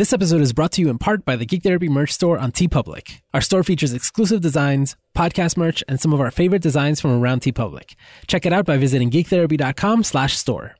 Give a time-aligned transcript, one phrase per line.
[0.00, 2.52] This episode is brought to you in part by the Geek Therapy merch store on
[2.52, 3.20] TeePublic.
[3.34, 7.42] Our store features exclusive designs, podcast merch, and some of our favorite designs from around
[7.42, 7.96] TeePublic.
[8.26, 10.74] Check it out by visiting geektherapy.com slash store.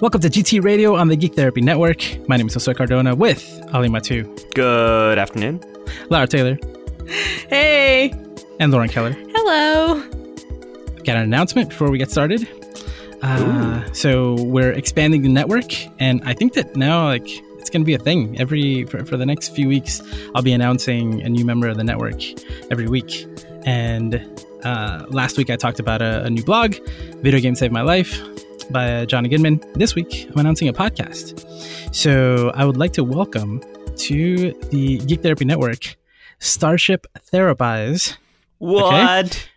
[0.00, 2.02] Welcome to GT Radio on the Geek Therapy Network.
[2.28, 4.24] My name is Josue Cardona with Ali Mattu,
[4.56, 5.60] Good afternoon.
[6.10, 6.58] Lara Taylor,
[7.48, 8.12] Hey.
[8.58, 9.12] and Lauren Keller.
[9.12, 10.00] Hello.
[11.04, 12.48] Got an announcement before we get started.
[13.22, 17.86] Uh, so we're expanding the network, and I think that now, like, it's going to
[17.86, 18.38] be a thing.
[18.40, 20.00] Every for, for the next few weeks,
[20.34, 22.22] I'll be announcing a new member of the network
[22.70, 23.26] every week.
[23.66, 24.24] And
[24.64, 26.76] uh, last week, I talked about a, a new blog,
[27.16, 28.20] "Video Game Saved My Life"
[28.70, 29.60] by uh, Johnny Goodman.
[29.74, 31.44] This week, I'm announcing a podcast.
[31.94, 33.62] So I would like to welcome
[33.96, 35.96] to the Geek Therapy Network,
[36.38, 38.16] Starship Therapise.
[38.58, 39.48] What?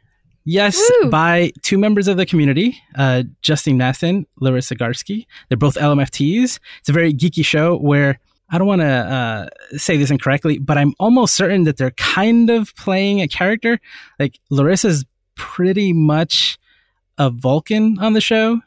[0.44, 1.10] Yes, Woo!
[1.10, 5.28] by two members of the community, uh, Justine Mastin, Larissa Garski.
[5.50, 6.60] They're both LMFTs.
[6.80, 10.78] It's a very geeky show where I don't want to uh, say this incorrectly, but
[10.78, 13.80] I'm almost certain that they're kind of playing a character.
[14.20, 16.58] Like Larissa's pretty much
[17.18, 18.60] a Vulcan on the show,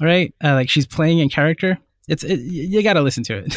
[0.00, 0.34] right?
[0.44, 1.78] Uh, like she's playing a character.
[2.08, 3.56] It's it, you got to listen to it,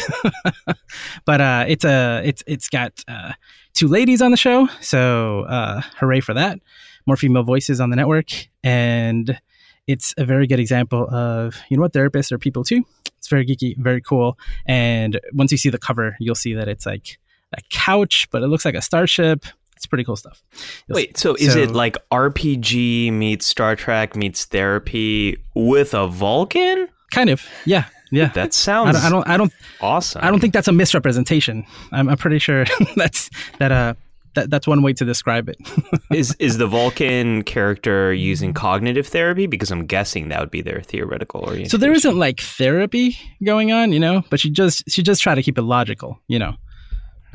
[1.24, 3.32] but uh, it's a it's it's got uh,
[3.74, 6.58] two ladies on the show, so uh, hooray for that!
[7.06, 8.30] More female voices on the network,
[8.62, 9.40] and
[9.86, 12.84] it's a very good example of you know what therapists are people too.
[13.18, 16.86] It's very geeky, very cool, and once you see the cover, you'll see that it's
[16.86, 17.18] like
[17.52, 19.44] a couch, but it looks like a starship.
[19.76, 20.42] It's pretty cool stuff.
[20.88, 21.22] You'll Wait, see.
[21.22, 26.88] so is it like RPG meets Star Trek meets therapy with a Vulcan?
[27.10, 27.44] kind of?
[27.64, 28.28] Yeah, yeah.
[28.28, 30.22] That I sounds don't, I don't, I don't, awesome.
[30.24, 31.64] I don't think that's a misrepresentation.
[31.92, 32.64] I'm, I'm pretty sure
[32.96, 33.72] that's that.
[33.72, 33.94] Uh,
[34.34, 35.56] that, that's one way to describe it.
[36.10, 39.46] is is the Vulcan character using cognitive therapy?
[39.46, 41.70] Because I'm guessing that would be their theoretical orientation.
[41.70, 45.34] so there isn't like therapy going on, you know, but she just she just try
[45.34, 46.54] to keep it logical, you know.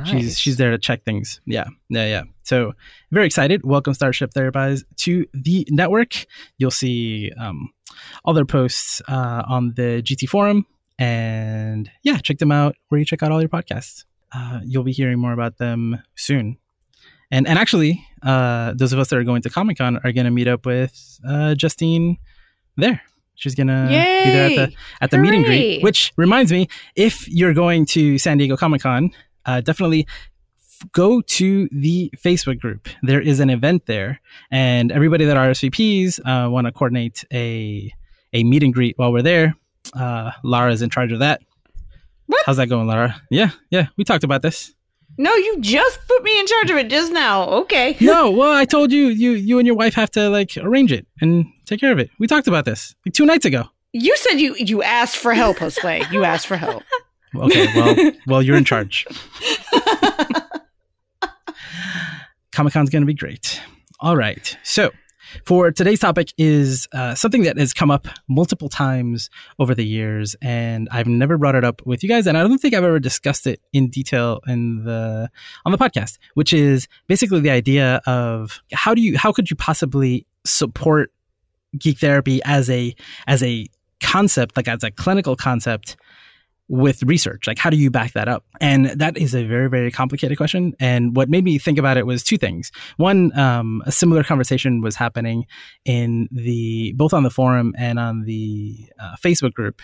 [0.03, 1.39] She's she's there to check things.
[1.45, 2.23] Yeah, yeah, yeah.
[2.43, 2.73] So
[3.11, 3.65] very excited.
[3.65, 6.25] Welcome Starship Therapise to the network.
[6.57, 7.69] You'll see um,
[8.25, 10.65] all their posts uh, on the GT forum,
[10.99, 14.03] and yeah, check them out where you check out all your podcasts.
[14.33, 16.57] Uh, you'll be hearing more about them soon.
[17.31, 20.25] And and actually, uh, those of us that are going to Comic Con are going
[20.25, 22.17] to meet up with uh, Justine
[22.77, 23.01] there.
[23.37, 23.95] She's gonna be
[24.31, 25.83] there at the at the meet and greet.
[25.83, 29.11] Which reminds me, if you're going to San Diego Comic Con,
[29.45, 30.07] uh, definitely
[30.57, 32.87] f- go to the Facebook group.
[33.03, 34.21] There is an event there,
[34.51, 37.91] and everybody that RSVPs uh, want to coordinate a
[38.31, 39.55] a meet and greet while we're there.
[39.93, 41.41] Uh, Lara's in charge of that.
[42.27, 42.41] What?
[42.45, 43.21] How's that going, Lara?
[43.29, 44.73] Yeah, yeah, we talked about this.
[45.17, 47.47] No, you just put me in charge of it just now.
[47.49, 47.95] Okay.
[48.01, 51.07] No, well, I told you, you, you and your wife have to like arrange it
[51.21, 52.09] and take care of it.
[52.19, 53.63] We talked about this like two nights ago.
[53.93, 56.11] You said you you asked for help, Josue.
[56.11, 56.83] You asked for help.
[57.37, 59.05] Okay, well, well, you're in charge.
[62.53, 63.61] Comic Con's going to be great.
[63.99, 64.57] All right.
[64.63, 64.91] So,
[65.45, 70.35] for today's topic is uh, something that has come up multiple times over the years,
[70.41, 72.99] and I've never brought it up with you guys, and I don't think I've ever
[72.99, 75.29] discussed it in detail in the
[75.65, 79.55] on the podcast, which is basically the idea of how do you how could you
[79.55, 81.11] possibly support
[81.77, 82.95] geek therapy as a
[83.27, 83.67] as a
[84.01, 85.97] concept, like as a clinical concept
[86.67, 87.47] with research?
[87.47, 88.43] Like how do you back that up?
[88.59, 90.73] And that is a very very complicated question.
[90.79, 92.71] And what made me think about it was two things.
[92.97, 95.45] One um, a similar conversation was happening
[95.85, 99.81] in the both on the forum and on the uh, facebook group.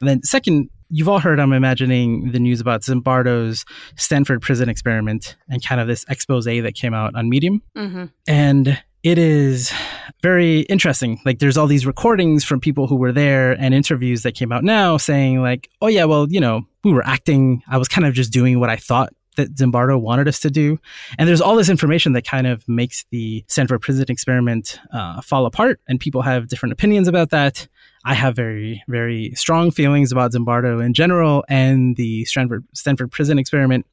[0.00, 3.64] And then second you've all heard i'm imagining the news about zimbardo's
[3.96, 7.60] stanford prison experiment and kind of this expose that came out on medium.
[7.74, 9.72] Hmm and it is
[10.20, 11.20] very interesting.
[11.24, 14.64] Like there's all these recordings from people who were there and interviews that came out
[14.64, 17.62] now saying like, oh yeah, well, you know, we were acting.
[17.68, 20.80] I was kind of just doing what I thought that Zimbardo wanted us to do.
[21.18, 25.46] And there's all this information that kind of makes the Stanford prison experiment uh, fall
[25.46, 27.68] apart and people have different opinions about that.
[28.04, 33.38] I have very, very strong feelings about Zimbardo in general and the Stanford, Stanford prison
[33.38, 33.86] experiment.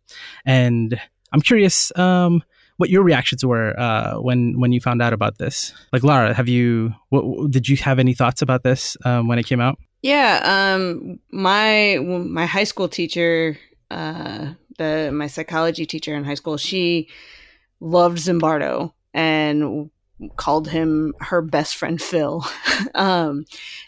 [0.44, 1.00] And
[1.32, 2.42] I'm curious, um,
[2.84, 5.74] what your reactions were uh, when when you found out about this.
[5.94, 6.94] Like Lara, have you?
[7.08, 9.80] What, did you have any thoughts about this um, when it came out?
[10.02, 10.42] Yeah.
[10.44, 11.20] Um.
[11.32, 13.58] My my high school teacher,
[13.90, 17.08] uh, the my psychology teacher in high school, she
[17.80, 19.90] loved Zimbardo and
[20.36, 22.46] called him her best friend Phil.
[22.96, 23.46] um,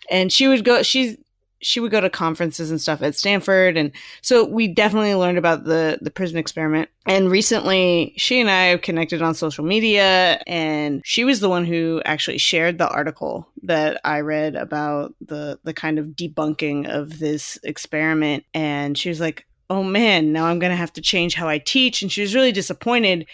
[0.10, 0.84] and she would go.
[0.84, 1.18] She's
[1.62, 3.78] she would go to conferences and stuff at Stanford.
[3.78, 3.92] And
[4.22, 6.90] so we definitely learned about the the prison experiment.
[7.06, 12.02] And recently she and I connected on social media and she was the one who
[12.06, 17.58] actually shared the article that I read about the the kind of debunking of this
[17.64, 18.46] experiment.
[18.54, 21.58] And she was like oh man now I'm going to have to change how I
[21.58, 22.02] teach.
[22.02, 23.26] And she was really disappointed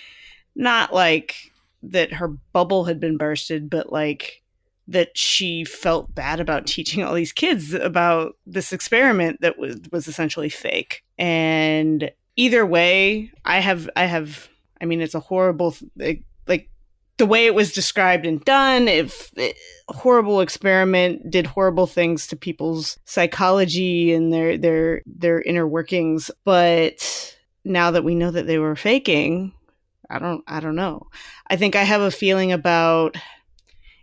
[0.55, 1.51] not like
[1.83, 4.40] that her bubble had been bursted but like
[4.91, 10.07] that she felt bad about teaching all these kids about this experiment that was was
[10.07, 11.03] essentially fake.
[11.17, 14.49] And either way, I have I have
[14.81, 16.69] I mean it's a horrible like, like
[17.17, 19.55] the way it was described and done if it,
[19.87, 27.35] horrible experiment did horrible things to people's psychology and their their their inner workings but
[27.63, 29.53] now that we know that they were faking
[30.09, 31.05] i don't i don't know
[31.47, 33.15] i think i have a feeling about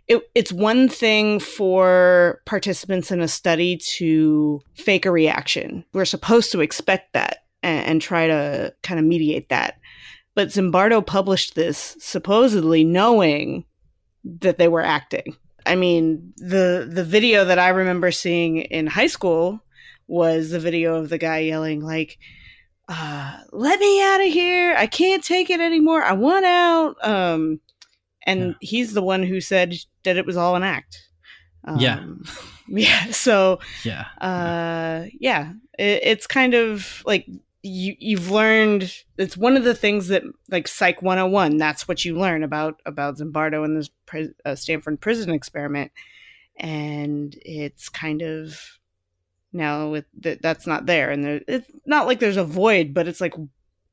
[0.09, 5.85] it, it's one thing for participants in a study to fake a reaction.
[5.93, 9.75] We're supposed to expect that and, and try to kind of mediate that.
[10.33, 13.65] But Zimbardo published this supposedly knowing
[14.23, 15.35] that they were acting.
[15.65, 19.59] I mean, the the video that I remember seeing in high school
[20.07, 22.17] was the video of the guy yelling like
[22.87, 24.73] uh, let me out of here.
[24.75, 26.01] I can't take it anymore.
[26.01, 26.95] I want out.
[27.07, 27.59] Um,
[28.23, 28.53] and yeah.
[28.61, 31.09] he's the one who said that it was all an act.
[31.65, 32.05] Um, yeah,
[32.67, 33.05] yeah.
[33.11, 37.27] So yeah, uh, yeah, it, it's kind of like
[37.63, 38.93] you you've learned.
[39.17, 41.57] It's one of the things that like Psych 101.
[41.57, 45.91] That's what you learn about about Zimbardo and this pre- uh, Stanford prison experiment,
[46.57, 48.79] and it's kind of
[49.51, 53.07] now with th- that's not there, and there, it's not like there's a void, but
[53.07, 53.33] it's like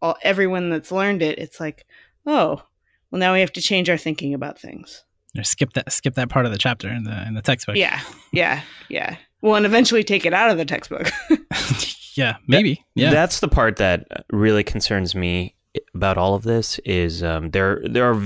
[0.00, 1.38] all everyone that's learned it.
[1.38, 1.86] It's like
[2.26, 2.62] oh
[3.10, 5.04] well now we have to change our thinking about things.
[5.36, 7.76] Or skip that skip that part of the chapter in the in the textbook.
[7.76, 8.00] Yeah
[8.32, 9.16] yeah yeah.
[9.42, 11.10] Well and eventually take it out of the textbook.
[12.16, 12.82] Yeah maybe.
[12.94, 13.10] Yeah.
[13.10, 15.54] that's the part that really concerns me
[15.94, 18.22] about all of this is um, there there are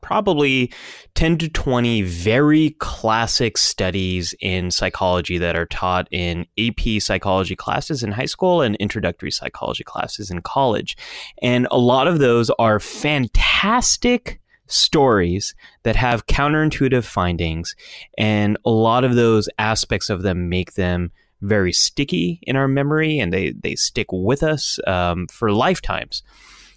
[0.00, 0.72] probably
[1.14, 8.02] 10 to 20 very classic studies in psychology that are taught in AP psychology classes
[8.02, 10.96] in high school and introductory psychology classes in college.
[11.42, 17.74] And a lot of those are fantastic stories that have counterintuitive findings.
[18.16, 21.10] And a lot of those aspects of them make them
[21.42, 26.22] very sticky in our memory and they, they stick with us um, for lifetimes.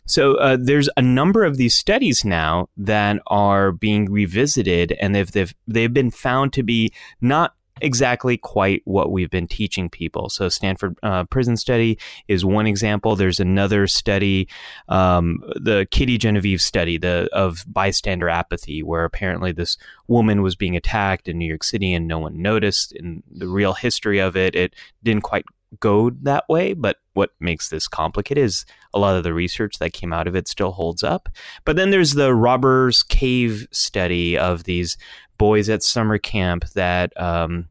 [0.06, 5.32] So uh, there's a number of these studies now that are being revisited, and they've
[5.32, 10.30] they've they've been found to be not exactly quite what we've been teaching people.
[10.30, 11.98] So Stanford uh, prison study
[12.28, 13.16] is one example.
[13.16, 14.48] There's another study,
[14.90, 19.78] um, the Kitty Genovese study, the of bystander apathy, where apparently this
[20.08, 22.94] woman was being attacked in New York City and no one noticed.
[22.94, 25.46] In the real history of it, it didn't quite
[25.80, 26.74] go that way.
[26.74, 30.36] But what makes this complicated is a lot of the research that came out of
[30.36, 31.30] it still holds up.
[31.66, 34.98] But then there's the robbers cave study of these
[35.38, 37.68] boys at summer camp that um,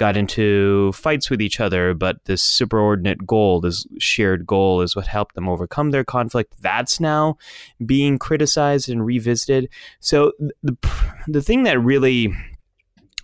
[0.00, 5.06] got into fights with each other, but this superordinate goal, this shared goal, is what
[5.06, 6.54] helped them overcome their conflict.
[6.62, 7.36] That's now
[7.84, 9.68] being criticized and revisited.
[10.00, 10.32] So
[10.62, 10.76] the
[11.28, 12.34] the thing that really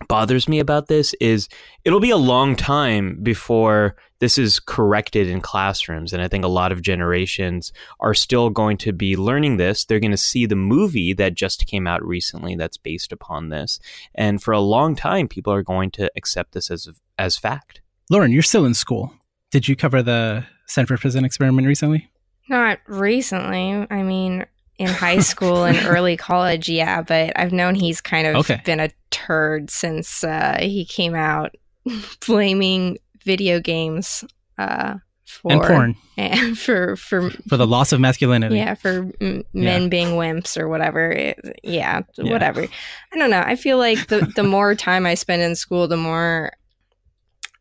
[0.07, 1.49] bothers me about this is
[1.83, 6.13] it'll be a long time before this is corrected in classrooms.
[6.13, 9.85] And i think a lot of generations are still going to be learning this.
[9.85, 13.79] They're going to see the movie that just came out recently that's based upon this.
[14.15, 17.81] And for a long time people are going to accept this as as fact.
[18.09, 19.13] Lauren you're still in school.
[19.51, 22.09] Did you cover the stanford prison experiment recently?
[22.49, 23.85] Not recently.
[23.89, 24.45] I mean
[24.77, 28.61] in high school and early college, yeah, but I've known he's kind of okay.
[28.63, 31.55] been a turd since uh, he came out
[32.27, 32.97] blaming
[33.27, 34.23] video games
[34.57, 34.95] uh,
[35.27, 38.55] for and porn and for for for the loss of masculinity.
[38.55, 39.87] Yeah, for m- men yeah.
[39.89, 41.11] being wimps or whatever.
[41.11, 42.65] It, yeah, yeah, whatever.
[43.13, 43.43] I don't know.
[43.45, 46.53] I feel like the the more time I spend in school, the more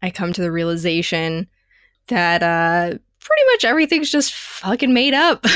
[0.01, 1.49] I come to the realization
[2.09, 5.45] that uh, pretty much everything's just fucking made up.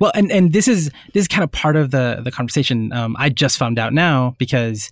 [0.00, 2.92] well, and and this is this is kind of part of the the conversation.
[2.92, 4.90] Um, I just found out now because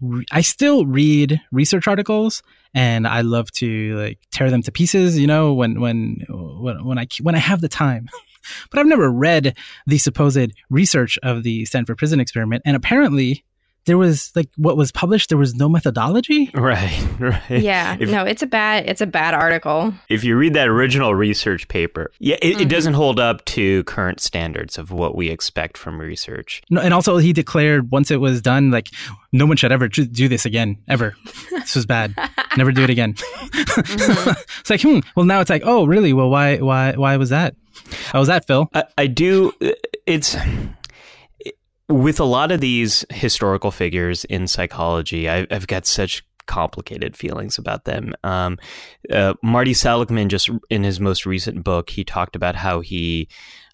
[0.00, 2.42] re- I still read research articles
[2.74, 5.18] and I love to like tear them to pieces.
[5.18, 8.08] You know, when when when when I when I have the time.
[8.70, 13.44] but I've never read the supposed research of the Stanford prison experiment, and apparently
[13.88, 16.50] there was like what was published, there was no methodology.
[16.54, 17.42] Right, right.
[17.50, 19.94] Yeah, if, no, it's a bad, it's a bad article.
[20.08, 22.60] If you read that original research paper, yeah, it, mm-hmm.
[22.60, 26.62] it doesn't hold up to current standards of what we expect from research.
[26.70, 28.90] No, and also he declared once it was done, like
[29.32, 31.16] no one should ever do this again, ever.
[31.50, 32.14] this was bad.
[32.56, 33.14] Never do it again.
[33.14, 34.30] mm-hmm.
[34.60, 35.00] it's like, hmm.
[35.16, 36.12] Well, now it's like, oh, really?
[36.12, 37.56] Well, why, why, why was that?
[38.06, 38.68] How was that, Phil?
[38.74, 39.52] I, I do.
[40.06, 40.36] It's
[41.88, 45.28] with a lot of these historical figures in psychology.
[45.28, 48.14] I, I've got such complicated feelings about them.
[48.24, 48.58] Um,
[49.12, 53.28] uh, Marty Seligman, just in his most recent book, he talked about how he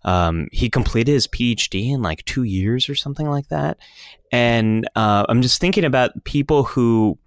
[0.05, 3.79] um, he completed his PhD in like two years or something like that.
[4.31, 7.19] And uh, I'm just thinking about people who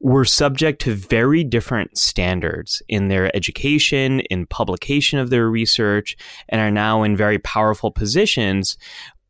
[0.00, 6.16] were subject to very different standards in their education, in publication of their research,
[6.50, 8.76] and are now in very powerful positions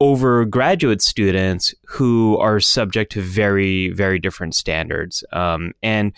[0.00, 5.24] over graduate students who are subject to very, very different standards.
[5.32, 6.12] Um, and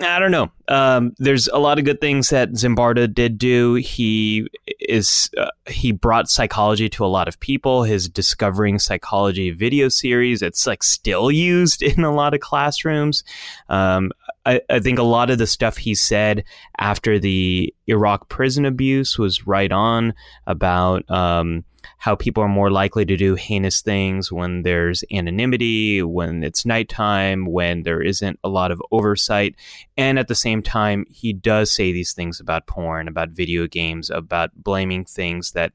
[0.00, 0.50] I don't know.
[0.68, 3.74] Um, there's a lot of good things that Zimbardo did do.
[3.74, 4.48] He
[4.80, 7.82] is uh, he brought psychology to a lot of people.
[7.82, 13.22] His discovering psychology video series it's like still used in a lot of classrooms.
[13.68, 14.12] Um,
[14.46, 16.42] I, I, think a lot of the stuff he said
[16.78, 20.14] after the Iraq prison abuse was right on
[20.46, 21.64] about um,
[22.02, 27.46] how people are more likely to do heinous things when there's anonymity, when it's nighttime,
[27.46, 29.54] when there isn't a lot of oversight.
[29.96, 34.10] And at the same time, he does say these things about porn, about video games,
[34.10, 35.74] about blaming things that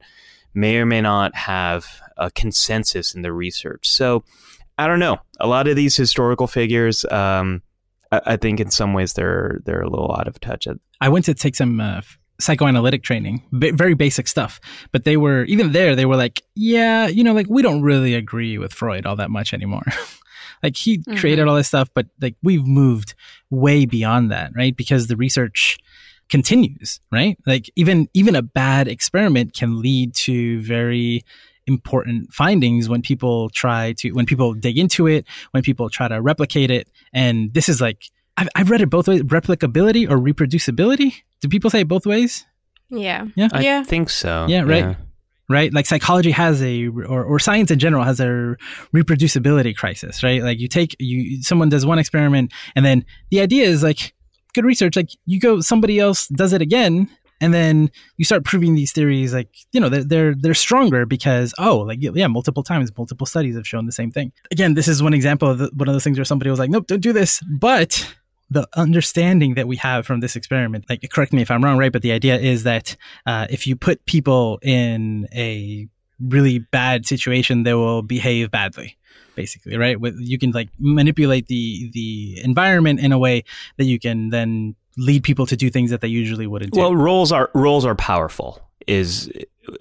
[0.52, 1.86] may or may not have
[2.18, 3.88] a consensus in the research.
[3.88, 4.22] So
[4.76, 5.20] I don't know.
[5.40, 7.62] A lot of these historical figures, um,
[8.12, 10.68] I, think in some ways they're they're a little out of touch.
[11.00, 12.02] I went to take some uh,
[12.40, 14.60] psychoanalytic training, b- very basic stuff.
[14.92, 18.14] But they were, even there, they were like, yeah, you know, like we don't really
[18.14, 19.84] agree with Freud all that much anymore.
[20.62, 21.16] like he mm-hmm.
[21.16, 23.14] created all this stuff, but like we've moved
[23.50, 24.76] way beyond that, right?
[24.76, 25.78] Because the research
[26.28, 27.38] continues, right?
[27.46, 31.24] Like even, even a bad experiment can lead to very
[31.66, 36.20] important findings when people try to, when people dig into it, when people try to
[36.20, 36.88] replicate it.
[37.12, 41.22] And this is like, I've, I've read it both ways replicability or reproducibility.
[41.40, 42.46] Do people say it both ways?
[42.90, 43.26] Yeah.
[43.36, 43.48] Yeah.
[43.52, 43.82] I yeah.
[43.82, 44.46] think so.
[44.48, 44.84] Yeah, right.
[44.84, 44.94] Yeah.
[45.50, 45.72] Right?
[45.72, 48.56] Like psychology has a or, or science in general has a
[48.94, 50.42] reproducibility crisis, right?
[50.42, 54.14] Like you take you someone does one experiment and then the idea is like
[54.54, 57.08] good research, like you go somebody else does it again
[57.40, 61.54] and then you start proving these theories like you know they're they're, they're stronger because
[61.58, 65.02] oh like yeah multiple times multiple studies have shown the same thing again this is
[65.02, 67.12] one example of the, one of those things where somebody was like nope don't do
[67.12, 68.14] this but
[68.50, 71.92] the understanding that we have from this experiment, like correct me if I'm wrong, right?
[71.92, 75.88] But the idea is that uh, if you put people in a
[76.20, 78.96] really bad situation, they will behave badly,
[79.34, 80.00] basically, right?
[80.00, 83.44] With, you can like manipulate the the environment in a way
[83.76, 86.80] that you can then lead people to do things that they usually wouldn't do.
[86.80, 88.62] Well, roles are roles are powerful.
[88.86, 89.30] Is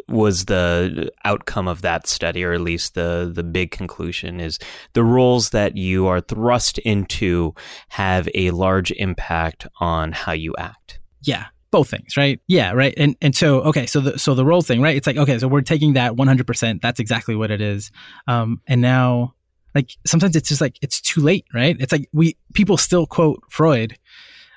[0.08, 4.60] was the outcome of that study, or at least the the big conclusion is
[4.94, 7.54] the roles that you are thrust into
[7.90, 11.00] have a large impact on how you act.
[11.22, 12.40] Yeah, both things, right?
[12.48, 12.94] Yeah, right.
[12.98, 14.96] And and so okay, so the so the role thing, right?
[14.96, 16.82] It's like okay, so we're taking that 100%.
[16.82, 17.92] That's exactly what it is.
[18.28, 19.34] Um, and now,
[19.76, 21.76] like sometimes it's just like it's too late, right?
[21.80, 23.98] It's like we people still quote Freud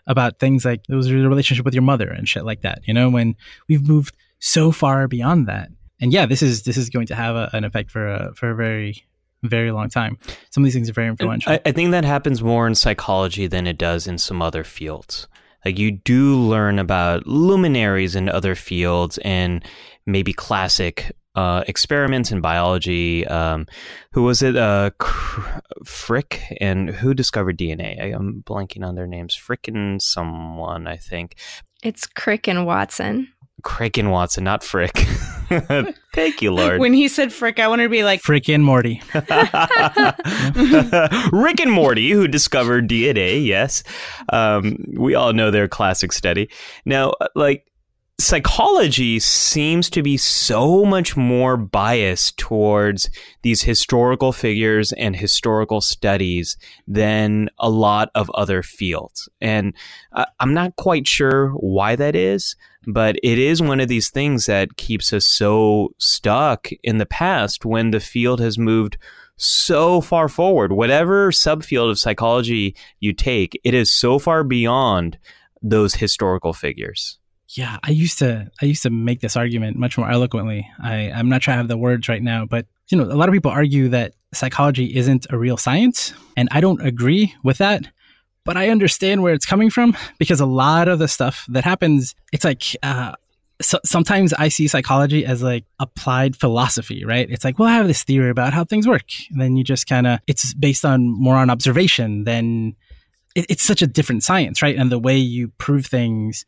[0.06, 2.80] about things like it was your relationship with your mother and shit like that.
[2.86, 3.36] You know, when
[3.68, 5.68] we've moved so far beyond that.
[6.00, 8.50] And yeah, this is this is going to have a, an effect for a for
[8.50, 9.04] a very
[9.42, 10.18] very long time.
[10.50, 11.52] Some of these things are very influential.
[11.52, 15.28] I, I think that happens more in psychology than it does in some other fields.
[15.64, 19.64] Like you do learn about luminaries in other fields and
[20.06, 23.26] maybe classic uh, experiments in biology.
[23.26, 23.66] Um,
[24.12, 24.56] who was it?
[24.56, 24.90] Uh,
[25.84, 28.00] Frick and who discovered DNA?
[28.00, 29.34] I, am blanking on their names.
[29.34, 31.36] Frick and someone, I think.
[31.82, 33.28] It's Crick and Watson.
[33.62, 34.96] Crick and Watson, not Frick.
[36.14, 36.80] Thank you, Lord.
[36.80, 39.02] When he said Frick, I wanted to be like Frick and Morty.
[41.32, 43.44] Rick and Morty, who discovered DNA.
[43.44, 43.82] Yes,
[44.32, 46.50] um, we all know their classic study.
[46.84, 47.66] Now, like
[48.20, 53.10] psychology seems to be so much more biased towards
[53.42, 59.28] these historical figures and historical studies than a lot of other fields.
[59.40, 59.74] And
[60.38, 64.76] I'm not quite sure why that is but it is one of these things that
[64.76, 68.96] keeps us so stuck in the past when the field has moved
[69.36, 70.72] so far forward.
[70.72, 75.18] Whatever subfield of psychology you take, it is so far beyond
[75.62, 77.18] those historical figures.
[77.48, 80.70] Yeah, I used to I used to make this argument much more eloquently.
[80.80, 83.28] I, I'm not sure I have the words right now, but you know, a lot
[83.28, 86.12] of people argue that psychology isn't a real science.
[86.36, 87.88] And I don't agree with that.
[88.44, 92.14] But I understand where it's coming from because a lot of the stuff that happens,
[92.32, 93.12] it's like, uh,
[93.60, 97.28] so sometimes I see psychology as like applied philosophy, right?
[97.30, 99.04] It's like, well, I have this theory about how things work.
[99.30, 102.76] And then you just kind of, it's based on more on observation than
[103.34, 104.76] it, it's such a different science, right?
[104.76, 106.46] And the way you prove things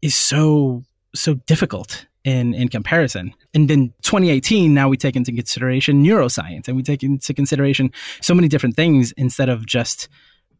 [0.00, 0.84] is so,
[1.14, 3.34] so difficult in, in comparison.
[3.54, 8.34] And then 2018, now we take into consideration neuroscience and we take into consideration so
[8.34, 10.08] many different things instead of just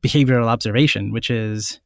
[0.03, 1.81] behavioral observation, which is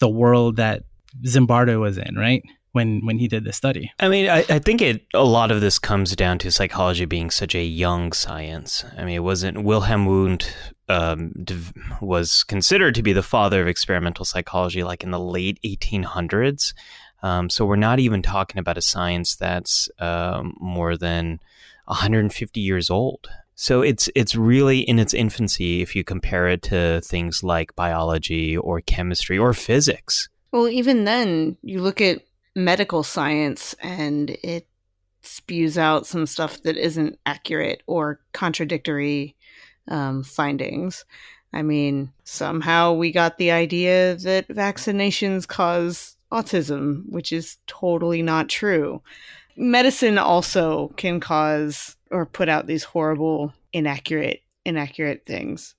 [0.00, 0.84] the world that
[1.24, 2.42] Zimbardo was in, right?
[2.72, 3.92] when when he did the study.
[3.98, 7.30] I mean, I, I, think it a lot of this comes down to psychology being
[7.30, 8.84] such a young science.
[8.96, 10.54] I mean, it wasn't Wilhelm Wundt
[10.88, 11.32] um,
[12.00, 16.74] was considered to be the father of experimental psychology, like in the late 1800s.
[17.22, 21.40] Um, so we're not even talking about a science that's um, more than
[21.86, 23.28] 150 years old.
[23.60, 28.56] So it's it's really in its infancy if you compare it to things like biology
[28.56, 30.30] or chemistry or physics.
[30.50, 32.22] Well, even then, you look at
[32.56, 34.66] medical science and it
[35.20, 39.36] spews out some stuff that isn't accurate or contradictory
[39.88, 41.04] um, findings.
[41.52, 48.48] I mean, somehow we got the idea that vaccinations cause autism, which is totally not
[48.48, 49.02] true.
[49.54, 55.74] Medicine also can cause or put out these horrible, inaccurate, inaccurate things,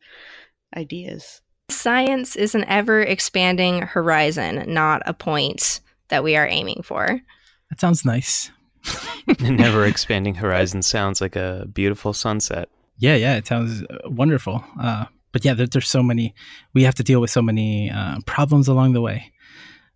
[0.75, 1.41] ideas.
[1.69, 7.19] Science is an ever expanding horizon, not a point that we are aiming for.
[7.69, 8.51] That sounds nice.
[9.39, 12.69] Never expanding horizon sounds like a beautiful sunset.
[12.97, 14.63] Yeah, yeah, it sounds uh, wonderful.
[14.79, 16.35] Uh, but yeah, there, there's so many.
[16.73, 19.31] We have to deal with so many uh, problems along the way.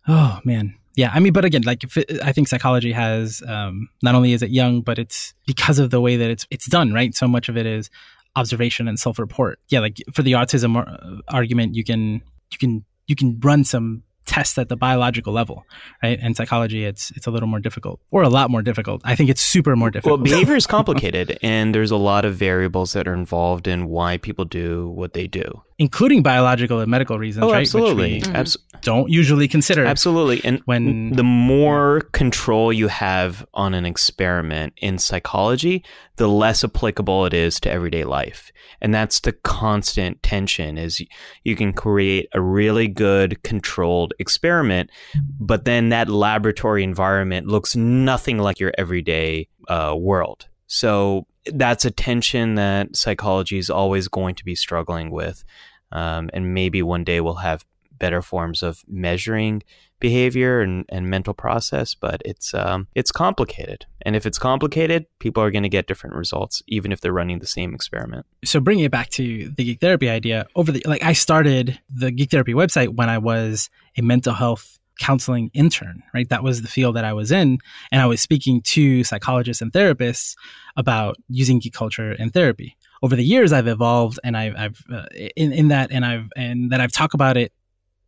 [0.08, 1.10] Oh man, yeah.
[1.14, 4.50] I mean, but again, like it, I think psychology has um, not only is it
[4.50, 6.92] young, but it's because of the way that it's it's done.
[6.92, 7.90] Right, so much of it is
[8.34, 9.60] observation and self-report.
[9.68, 14.02] Yeah, like for the autism uh, argument, you can you can you can run some
[14.26, 15.64] tests at the biological level,
[16.02, 16.18] right?
[16.20, 19.02] And psychology, it's it's a little more difficult, or a lot more difficult.
[19.04, 20.20] I think it's super more difficult.
[20.20, 24.16] Well, behavior is complicated, and there's a lot of variables that are involved in why
[24.16, 27.60] people do what they do including biological and medical reasons, oh, right?
[27.60, 28.20] Absolutely.
[28.20, 28.80] Mm-hmm.
[28.80, 29.84] Don't usually consider.
[29.84, 30.40] Absolutely.
[30.44, 35.84] And when the more control you have on an experiment in psychology,
[36.16, 38.52] the less applicable it is to everyday life.
[38.80, 41.02] And that's the constant tension is
[41.44, 44.90] you can create a really good controlled experiment,
[45.38, 50.46] but then that laboratory environment looks nothing like your everyday uh, world.
[50.66, 55.44] So that's a tension that psychology is always going to be struggling with.
[55.92, 57.64] Um, and maybe one day we'll have
[57.98, 59.62] better forms of measuring
[59.98, 63.86] behavior and, and mental process, but it's um, it's complicated.
[64.02, 67.38] And if it's complicated, people are going to get different results, even if they're running
[67.38, 68.26] the same experiment.
[68.44, 72.10] So bringing it back to the geek therapy idea, over the like I started the
[72.10, 76.28] geek therapy website when I was a mental health counseling intern, right?
[76.28, 77.58] That was the field that I was in.
[77.90, 80.36] And I was speaking to psychologists and therapists
[80.76, 82.76] about using geek culture in therapy.
[83.02, 85.06] Over the years, I've evolved and I've, I've uh,
[85.36, 87.52] in, in that, and I've, and that I've talked about it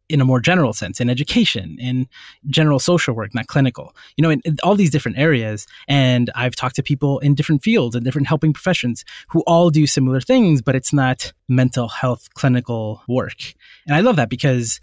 [0.08, 2.08] in a more general sense in education in
[2.46, 6.56] general social work not clinical you know in, in, all these different areas and i've
[6.56, 10.62] talked to people in different fields and different helping professions who all do similar things
[10.62, 13.54] but it's not mental health clinical work
[13.86, 14.80] and i love that because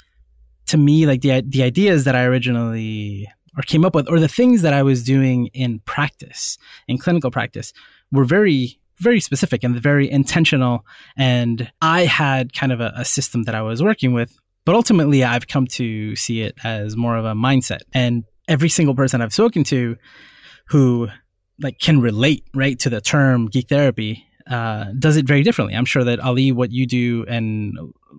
[0.68, 4.28] to me, like the the ideas that I originally or came up with, or the
[4.28, 7.74] things that I was doing in practice, in clinical practice,
[8.12, 10.86] were very very specific and very intentional.
[11.18, 15.24] And I had kind of a, a system that I was working with, but ultimately,
[15.24, 17.82] I've come to see it as more of a mindset.
[17.94, 19.98] And every single person I've spoken to
[20.68, 21.10] who
[21.62, 25.76] like can relate right to the term geek therapy uh, does it very differently.
[25.76, 27.74] I'm sure that Ali, what you do, and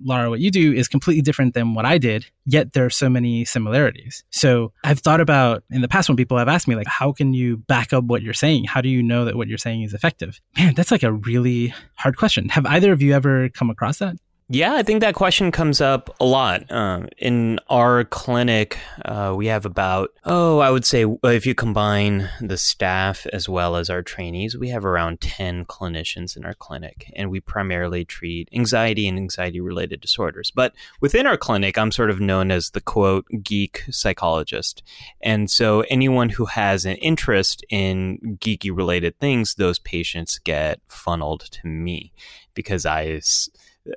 [0.05, 3.09] Laura, what you do is completely different than what I did, yet there are so
[3.09, 4.25] many similarities.
[4.31, 7.33] So I've thought about in the past when people have asked me, like, how can
[7.33, 8.65] you back up what you're saying?
[8.65, 10.41] How do you know that what you're saying is effective?
[10.57, 12.49] Man, that's like a really hard question.
[12.51, 14.17] Have either of you ever come across that?
[14.49, 16.71] Yeah, I think that question comes up a lot.
[16.71, 22.29] Um, in our clinic, uh, we have about, oh, I would say if you combine
[22.41, 27.13] the staff as well as our trainees, we have around 10 clinicians in our clinic,
[27.17, 30.53] and we primarily treat anxiety and anxiety related disorders.
[30.53, 34.81] But within our clinic, I'm sort of known as the quote geek psychologist.
[35.21, 41.41] And so anyone who has an interest in geeky related things, those patients get funneled
[41.41, 42.13] to me
[42.55, 43.21] because I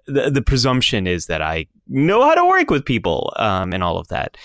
[0.05, 3.97] the, the presumption is that I know how to work with people um, and all
[3.97, 4.37] of that.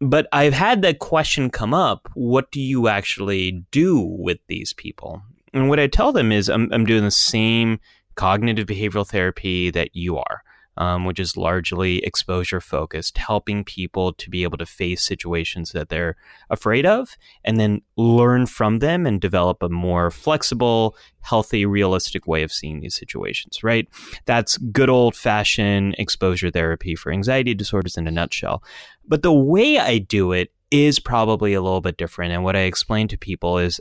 [0.00, 5.22] But I've had that question come up what do you actually do with these people?
[5.52, 7.80] And what I tell them is I'm, I'm doing the same
[8.14, 10.42] cognitive behavioral therapy that you are
[10.78, 15.88] um, which is largely exposure focused, helping people to be able to face situations that
[15.88, 16.16] they're
[16.50, 22.44] afraid of and then learn from them and develop a more flexible, healthy, realistic way
[22.44, 23.88] of seeing these situations, right?
[24.24, 28.62] That's good old fashioned exposure therapy for anxiety disorders in a nutshell.
[29.04, 32.32] But the way I do it is probably a little bit different.
[32.32, 33.80] And what I explain to people is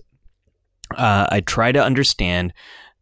[0.96, 2.54] uh, I try to understand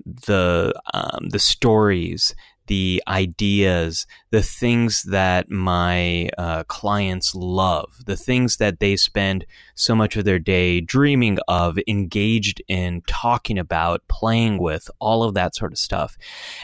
[0.06, 2.36] the um, the stories
[2.68, 9.96] the ideas, the things that my uh, clients love, the things that they spend so
[9.96, 15.56] much of their day dreaming of, engaged in, talking about, playing with, all of that
[15.56, 16.18] sort of stuff.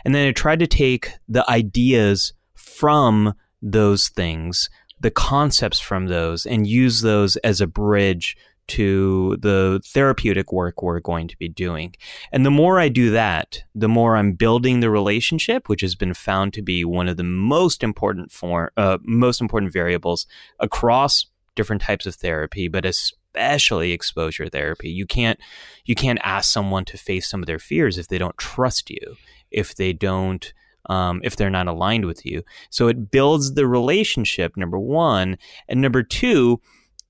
[0.04, 6.46] And then I tried to take the ideas from those things, the concepts from those,
[6.46, 8.36] and use those as a bridge
[8.72, 11.94] to the therapeutic work we're going to be doing.
[12.32, 16.14] And the more I do that, the more I'm building the relationship, which has been
[16.14, 20.26] found to be one of the most important for, uh, most important variables
[20.60, 24.90] across different types of therapy, but especially exposure therapy.
[24.90, 25.40] You can't
[25.86, 29.16] you can't ask someone to face some of their fears if they don't trust you,
[29.52, 30.54] if they don't
[30.88, 32.44] um, if they're not aligned with you.
[32.70, 35.38] So it builds the relationship, number one.
[35.68, 36.62] And number two,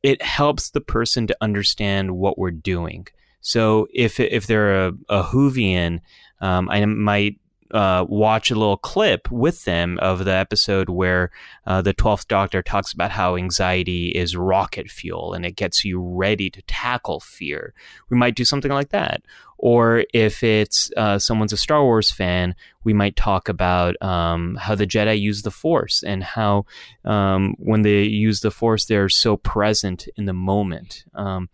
[0.04, 3.08] it helps the person to understand what we're doing.
[3.42, 6.02] So if if they're a, a Whovian,
[6.40, 7.41] um, I might
[7.74, 11.32] uh, watch a little clip with them of the episode where
[11.66, 16.02] uh, the 12th Doctor talks about how anxiety is rocket fuel and it gets you
[16.02, 17.74] ready to tackle fear.
[18.10, 19.24] We might do something like that.
[19.58, 24.74] Or if it's uh, someone's a Star Wars fan, we might talk about um, how
[24.74, 26.66] the Jedi use the Force and how
[27.06, 31.06] um, when they use the Force, they're so present in the moment.
[31.14, 31.50] Um,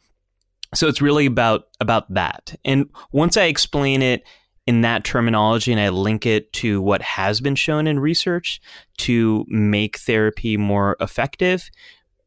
[0.73, 2.55] so it's really about about that.
[2.63, 4.23] And once I explain it
[4.67, 8.61] in that terminology and I link it to what has been shown in research
[8.97, 11.69] to make therapy more effective,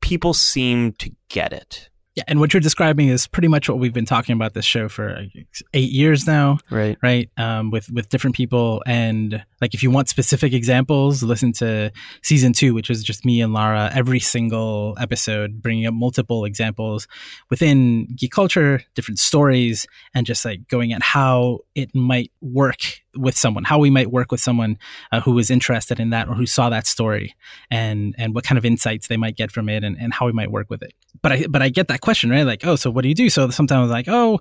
[0.00, 1.90] people seem to get it.
[2.16, 4.88] Yeah, and what you're describing is pretty much what we've been talking about this show
[4.88, 5.26] for
[5.74, 6.58] eight years now.
[6.68, 6.98] Right.
[7.02, 7.30] Right.
[7.36, 11.92] Um, with with different people, and like if you want specific examples, listen to
[12.22, 17.06] season two, which was just me and Lara every single episode, bringing up multiple examples
[17.48, 23.36] within geek culture, different stories, and just like going at how it might work with
[23.36, 24.78] someone, how we might work with someone
[25.12, 27.34] uh, was interested in that or who saw that story,
[27.70, 30.32] and and what kind of insights they might get from it, and, and how we
[30.32, 30.92] might work with it.
[31.22, 33.30] But I but I get that question right, like, oh, so what do you do?
[33.30, 34.40] So sometimes like, oh.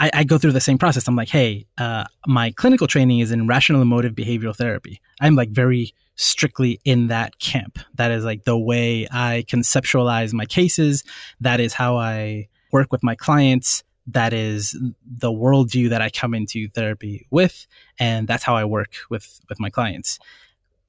[0.00, 1.06] I, I go through the same process.
[1.06, 5.00] I'm like, hey, uh, my clinical training is in rational emotive behavioral therapy.
[5.20, 7.78] I'm like very strictly in that camp.
[7.94, 11.04] That is like the way I conceptualize my cases.
[11.40, 16.34] That is how I work with my clients that is the worldview that I come
[16.34, 17.66] into therapy with,
[17.98, 20.18] and that's how I work with with my clients.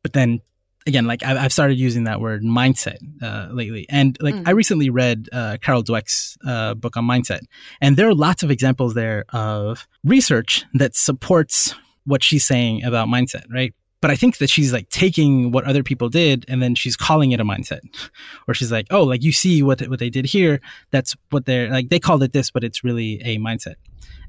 [0.02, 0.42] But then
[0.86, 4.48] again, like I've started using that word mindset uh, lately, and like mm.
[4.48, 7.42] I recently read uh, Carol Dweck's uh, book on mindset,
[7.82, 11.74] and there are lots of examples there of research that supports
[12.06, 13.74] what she's saying about mindset, right?
[14.04, 17.32] But I think that she's like taking what other people did and then she's calling
[17.32, 17.80] it a mindset.
[18.50, 20.60] Or she's like, oh, like you see what what they did here.
[20.92, 21.88] That's what they're like.
[21.88, 23.76] They called it this, but it's really a mindset.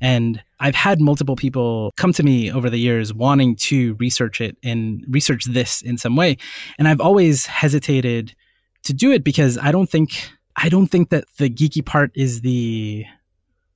[0.01, 4.57] And I've had multiple people come to me over the years wanting to research it
[4.63, 6.37] and research this in some way.
[6.79, 8.37] And I've always hesitated
[8.85, 12.43] to do it because I don't think I don't think that the geeky part is
[12.43, 13.07] the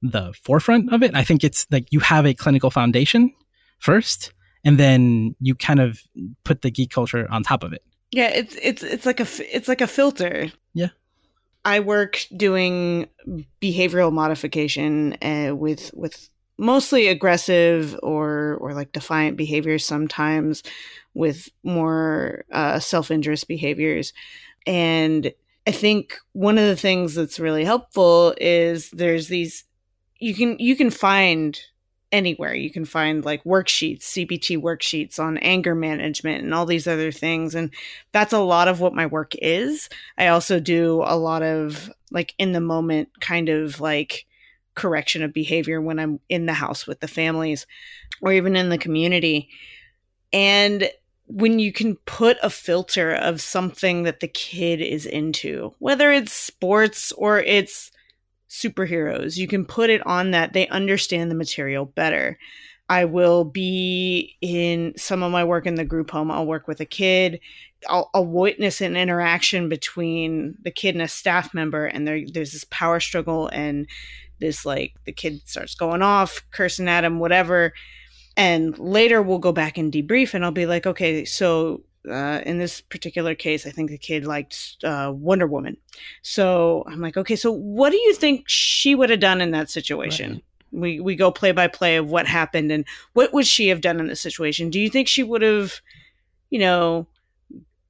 [0.01, 1.17] the forefront of it.
[1.17, 3.35] I think it's like you have a clinical foundation
[3.81, 4.33] first
[4.64, 6.01] and then you kind of
[6.44, 7.83] put the geek culture on top of it.
[8.11, 10.51] Yeah, it's it's it's like a it's like a filter.
[10.75, 10.88] Yeah.
[11.64, 13.09] I work doing
[13.61, 20.62] behavioral modification uh, with with mostly aggressive or or like defiant behaviors sometimes
[21.14, 24.12] with more uh, self-injurious behaviors
[24.66, 25.33] and
[25.68, 29.64] i think one of the things that's really helpful is there's these
[30.18, 31.61] you can you can find
[32.12, 32.55] anywhere.
[32.55, 37.55] You can find like worksheets, CBT worksheets on anger management and all these other things.
[37.55, 37.73] And
[38.12, 39.88] that's a lot of what my work is.
[40.16, 44.27] I also do a lot of like in the moment kind of like
[44.75, 47.66] correction of behavior when I'm in the house with the families
[48.23, 49.51] or even in the community.
[50.33, 50.90] And
[51.27, 56.33] when you can put a filter of something that the kid is into, whether it's
[56.33, 57.90] sports or it's
[58.49, 59.37] superheroes.
[59.37, 62.39] You can put it on that they understand the material better.
[62.89, 66.31] I will be in some of my work in the group home.
[66.31, 67.41] I'll work with a kid.
[67.89, 72.53] I'll, I'll witness an interaction between the kid and a staff member, and there, there's
[72.53, 73.87] this power struggle, and
[74.41, 77.75] this like the kid starts going off, cursing at him, whatever.
[78.37, 82.59] And later we'll go back and debrief, and I'll be like, okay, so uh, in
[82.59, 85.77] this particular case, I think the kid liked uh, Wonder Woman.
[86.23, 89.71] So I'm like, okay, so what do you think she would have done in that
[89.71, 90.33] situation?
[90.33, 90.45] Right.
[90.71, 92.85] We we go play by play of what happened and
[93.15, 94.69] what would she have done in this situation?
[94.69, 95.81] Do you think she would have,
[96.51, 97.07] you know,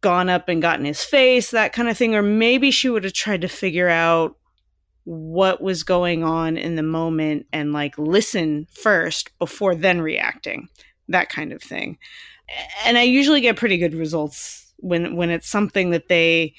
[0.00, 3.12] gone up and gotten his face, that kind of thing, or maybe she would have
[3.12, 4.36] tried to figure out
[5.02, 10.68] what was going on in the moment and like listen first before then reacting,
[11.08, 11.98] that kind of thing
[12.84, 16.54] and I usually get pretty good results when when it's something that they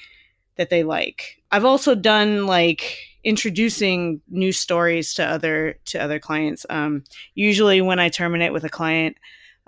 [0.58, 1.42] that they like.
[1.52, 6.66] I've also done like introducing new stories to other to other clients.
[6.70, 9.18] Um, usually, when I terminate with a client,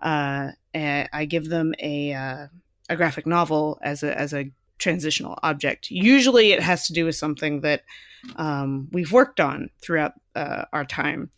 [0.01, 2.47] uh, I give them a uh,
[2.89, 5.91] a graphic novel as a as a transitional object.
[5.91, 7.83] Usually, it has to do with something that
[8.35, 11.31] um, we've worked on throughout uh, our time.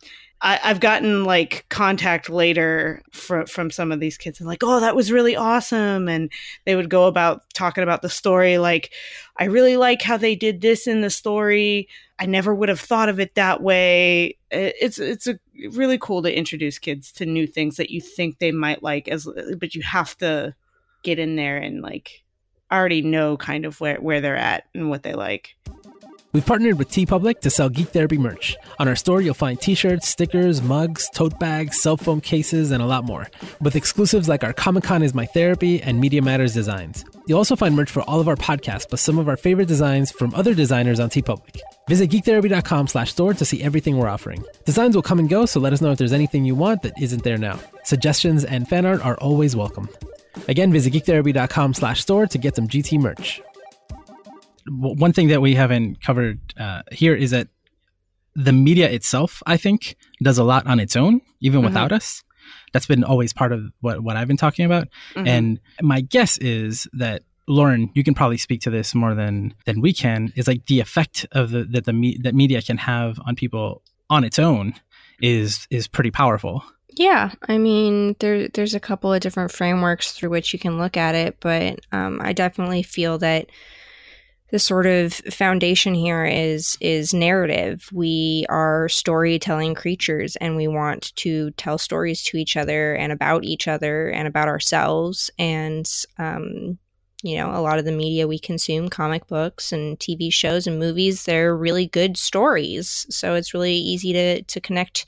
[0.45, 4.81] I, have gotten like contact later from from some of these kids and like, oh,
[4.81, 6.29] that was really awesome, and
[6.65, 8.57] they would go about talking about the story.
[8.57, 8.91] Like,
[9.37, 11.87] I really like how they did this in the story.
[12.19, 14.37] I never would have thought of it that way.
[14.51, 15.39] It's it's a
[15.71, 19.25] really cool to introduce kids to new things that you think they might like, as
[19.57, 20.53] but you have to
[21.03, 22.23] get in there and like
[22.69, 25.55] already know kind of where where they're at and what they like.
[26.33, 28.57] We've partnered with TeePublic to sell Geek Therapy merch.
[28.79, 32.81] On our store, you'll find t shirts, stickers, mugs, tote bags, cell phone cases, and
[32.81, 33.29] a lot more,
[33.61, 37.05] with exclusives like our Comic Con is My Therapy and Media Matters designs.
[37.27, 40.09] You'll also find merch for all of our podcasts, plus some of our favorite designs
[40.09, 41.59] from other designers on TeePublic.
[41.87, 44.43] Visit geektherapy.com slash store to see everything we're offering.
[44.65, 46.99] Designs will come and go, so let us know if there's anything you want that
[46.99, 47.59] isn't there now.
[47.83, 49.87] Suggestions and fan art are always welcome.
[50.47, 53.39] Again, visit geektherapy.com slash store to get some GT merch
[54.67, 57.47] one thing that we haven't covered uh, here is that
[58.35, 61.65] the media itself, I think, does a lot on its own, even mm-hmm.
[61.65, 62.23] without us.
[62.71, 64.87] That's been always part of what, what I've been talking about.
[65.13, 65.27] Mm-hmm.
[65.27, 69.81] And my guess is that Lauren, you can probably speak to this more than than
[69.81, 70.31] we can.
[70.35, 73.81] Is like the effect of the that the me, that media can have on people
[74.09, 74.75] on its own
[75.21, 76.63] is is pretty powerful.
[76.95, 80.95] Yeah, I mean, there there's a couple of different frameworks through which you can look
[80.95, 83.47] at it, but um, I definitely feel that
[84.53, 87.89] the sort of foundation here is is narrative.
[87.91, 93.45] We are storytelling creatures and we want to tell stories to each other and about
[93.45, 95.89] each other and about ourselves and
[96.19, 96.77] um,
[97.23, 100.77] you know, a lot of the media we consume, comic books and TV shows and
[100.77, 103.07] movies, they're really good stories.
[103.09, 105.07] So it's really easy to to connect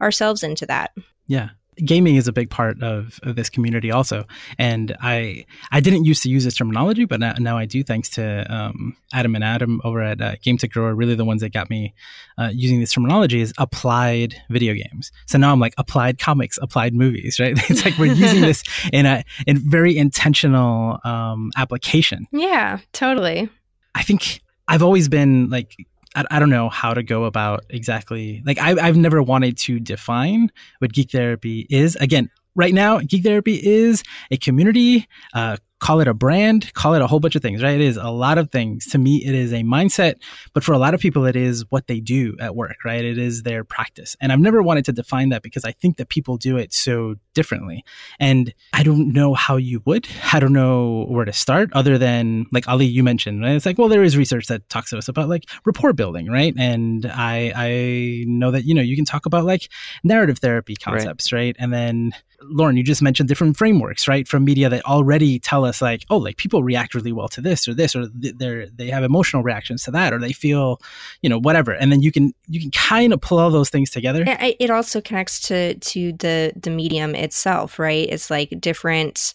[0.00, 0.92] ourselves into that.
[1.26, 1.50] Yeah
[1.84, 4.24] gaming is a big part of, of this community also.
[4.58, 8.08] And I I didn't used to use this terminology, but now, now I do thanks
[8.10, 11.40] to um, Adam and Adam over at uh, Game to Grow are really the ones
[11.42, 11.94] that got me
[12.36, 15.10] uh, using this terminology is applied video games.
[15.26, 17.54] So now I'm like applied comics, applied movies, right?
[17.70, 18.62] it's like we're using this
[18.92, 22.26] in a in very intentional um, application.
[22.32, 23.48] Yeah, totally.
[23.94, 25.74] I think I've always been like
[26.14, 29.80] I, I don't know how to go about exactly like I, I've never wanted to
[29.80, 31.96] define what geek therapy is.
[31.96, 37.02] Again, right now, geek therapy is a community, uh, call it a brand, call it
[37.02, 37.74] a whole bunch of things, right?
[37.74, 38.86] It is a lot of things.
[38.86, 40.14] To me, it is a mindset,
[40.52, 43.04] but for a lot of people, it is what they do at work, right?
[43.04, 44.16] It is their practice.
[44.20, 47.14] And I've never wanted to define that because I think that people do it so
[47.34, 47.84] differently.
[48.18, 50.08] And I don't know how you would.
[50.32, 53.52] I don't know where to start other than like Ali, you mentioned, right?
[53.52, 56.54] It's like, well, there is research that talks to us about like rapport building, right?
[56.58, 59.68] And I, I know that, you know, you can talk about like
[60.02, 61.38] narrative therapy concepts, right?
[61.38, 61.56] right?
[61.58, 65.82] And then Lauren, you just mentioned different frameworks, right, from media that already tell us
[65.82, 69.02] like, oh, like people react really well to this or this, or they're they have
[69.02, 70.80] emotional reactions to that, or they feel,
[71.20, 73.90] you know, whatever, and then you can you can kind of pull all those things
[73.90, 74.24] together.
[74.26, 78.08] It also connects to to the the medium itself, right?
[78.08, 79.34] It's like different.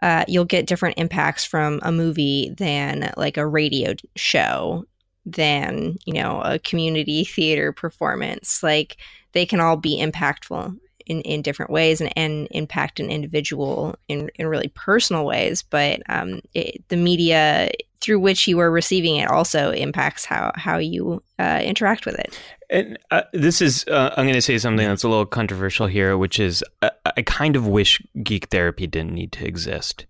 [0.00, 4.84] Uh, you'll get different impacts from a movie than like a radio show
[5.26, 8.98] than you know a community theater performance like
[9.32, 14.30] they can all be impactful in, in different ways and, and impact an individual in,
[14.36, 15.62] in really personal ways.
[15.62, 20.76] But um, it, the media through which you are receiving it also impacts how, how
[20.76, 22.38] you uh, interact with it.
[22.68, 26.18] And uh, this is, uh, I'm going to say something that's a little controversial here,
[26.18, 30.06] which is I kind of wish geek therapy didn't need to exist.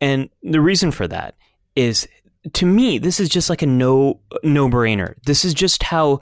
[0.00, 1.34] And the reason for that
[1.76, 2.08] is
[2.52, 5.14] to me, this is just like a no no brainer.
[5.24, 6.20] This is just how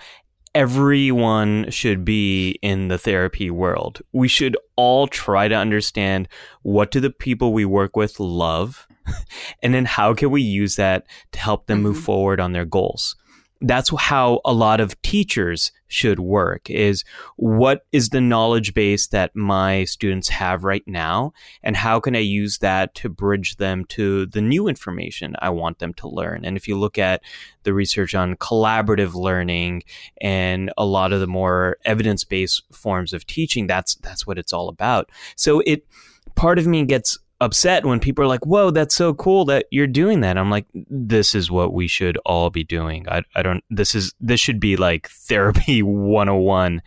[0.55, 4.03] everyone should be in the therapy world.
[4.13, 6.29] We should all try to understand
[6.63, 8.87] what do the people we work with love
[9.63, 11.85] and then how can we use that to help them mm-hmm.
[11.85, 13.17] move forward on their goals
[13.63, 17.05] that's how a lot of teachers should work is
[17.37, 22.21] what is the knowledge base that my students have right now and how can i
[22.21, 26.45] use that to bridge them to the new information i want them to learn?
[26.45, 27.23] And if you look at
[27.65, 29.85] the research on collaborative learning
[30.21, 34.69] and a lot of the more evidence-based forms of teaching that's that's what it's all
[34.69, 35.11] about.
[35.37, 35.87] So it
[36.35, 39.87] part of me gets upset when people are like, "Whoa, that's so cool that you're
[39.87, 43.65] doing that." I'm like, "This is what we should all be doing." I, I don't.
[43.69, 46.81] This is this should be like therapy 101,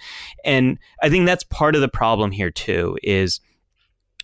[0.43, 2.97] and I think that's part of the problem here too.
[3.03, 3.41] Is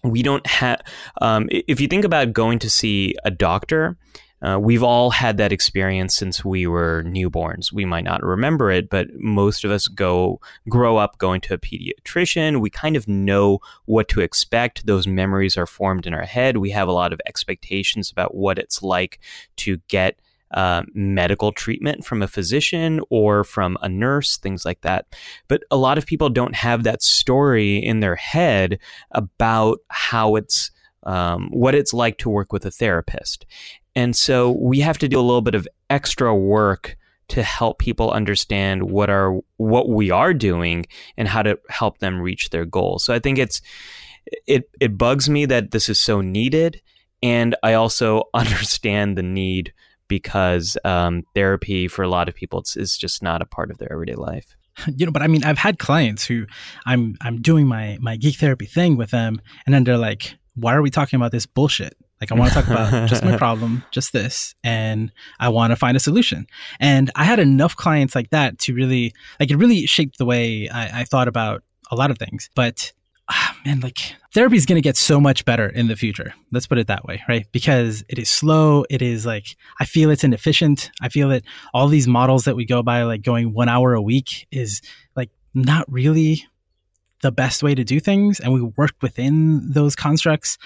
[0.03, 0.81] we don't have.
[1.21, 3.97] Um, if you think about going to see a doctor,
[4.41, 7.71] uh, we've all had that experience since we were newborns.
[7.71, 11.57] We might not remember it, but most of us go grow up going to a
[11.57, 12.59] pediatrician.
[12.59, 14.85] We kind of know what to expect.
[14.85, 16.57] Those memories are formed in our head.
[16.57, 19.19] We have a lot of expectations about what it's like
[19.57, 20.19] to get
[20.53, 25.05] uh, medical treatment from a physician or from a nurse, things like that.
[25.47, 28.79] But a lot of people don't have that story in their head
[29.11, 30.71] about how it's
[31.03, 33.45] um, what it's like to work with a therapist.
[33.95, 36.97] And so we have to do a little bit of extra work
[37.31, 40.85] to help people understand what are what we are doing
[41.17, 43.05] and how to help them reach their goals.
[43.05, 43.61] So I think it's
[44.47, 46.81] it it bugs me that this is so needed,
[47.23, 49.73] and I also understand the need
[50.09, 53.91] because um, therapy for a lot of people is just not a part of their
[53.91, 54.55] everyday life.
[54.87, 56.45] You know but i mean i've had clients who
[56.85, 59.41] i'm i'm doing my my geek therapy thing with them.
[59.65, 62.61] And then they're like why are we talking about this bullshit like I want to
[62.61, 66.47] talk about just my problem, just this, and I want to find a solution.
[66.79, 70.69] And I had enough clients like that to really, like, it really shaped the way
[70.69, 72.49] I, I thought about a lot of things.
[72.55, 72.93] But
[73.29, 73.97] ah, man, like
[74.33, 76.33] therapy is going to get so much better in the future.
[76.51, 77.45] Let's put it that way, right?
[77.51, 78.85] Because it is slow.
[78.89, 80.91] It is like, I feel it's inefficient.
[81.01, 84.01] I feel that all these models that we go by, like going one hour a
[84.01, 84.81] week is
[85.15, 86.45] like not really
[87.21, 90.57] the best way to do things and we work within those constructs.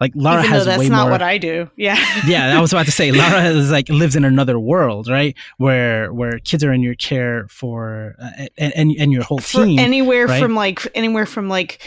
[0.00, 1.70] Like lara Even has that's not more, what i do.
[1.76, 1.96] Yeah.
[2.26, 5.34] Yeah i was about to say lara is like lives in another world right?
[5.58, 9.76] Where where kids are in your care for uh, and, and, and your whole team
[9.76, 10.40] for anywhere right?
[10.40, 11.80] from like anywhere from like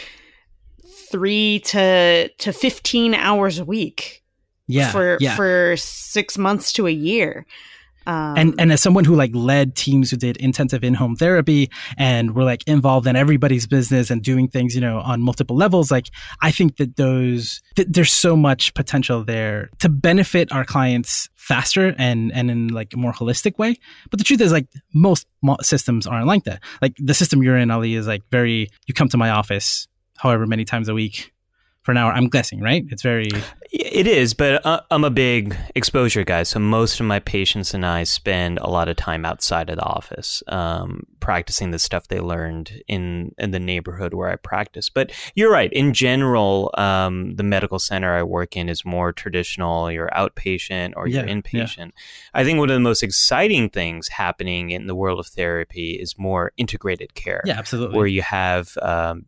[1.10, 4.22] three to to 15 hours a week
[4.66, 5.36] yeah for yeah.
[5.36, 7.46] for six months to a year
[8.08, 12.34] um, and and as someone who like led teams who did intensive in-home therapy and
[12.34, 16.08] were like involved in everybody's business and doing things you know on multiple levels like
[16.42, 21.94] i think that those th- there's so much potential there to benefit our clients faster
[21.98, 23.74] and and in like a more holistic way.
[24.10, 26.62] But the truth is like most mo- systems aren't like that.
[26.82, 30.46] Like the system you're in ali is like very you come to my office however
[30.46, 31.32] many times a week
[31.88, 32.12] for an hour.
[32.12, 32.84] I'm guessing, right?
[32.90, 33.30] It's very.
[33.70, 37.86] It is, but uh, I'm a big exposure guy, so most of my patients and
[37.86, 42.20] I spend a lot of time outside of the office, um, practicing the stuff they
[42.20, 44.90] learned in in the neighborhood where I practice.
[44.90, 45.72] But you're right.
[45.72, 49.90] In general, um, the medical center I work in is more traditional.
[49.90, 51.78] You're outpatient or you're inpatient.
[51.78, 52.34] Yeah.
[52.34, 56.18] I think one of the most exciting things happening in the world of therapy is
[56.18, 57.40] more integrated care.
[57.46, 57.96] Yeah, absolutely.
[57.96, 59.24] Where you have um,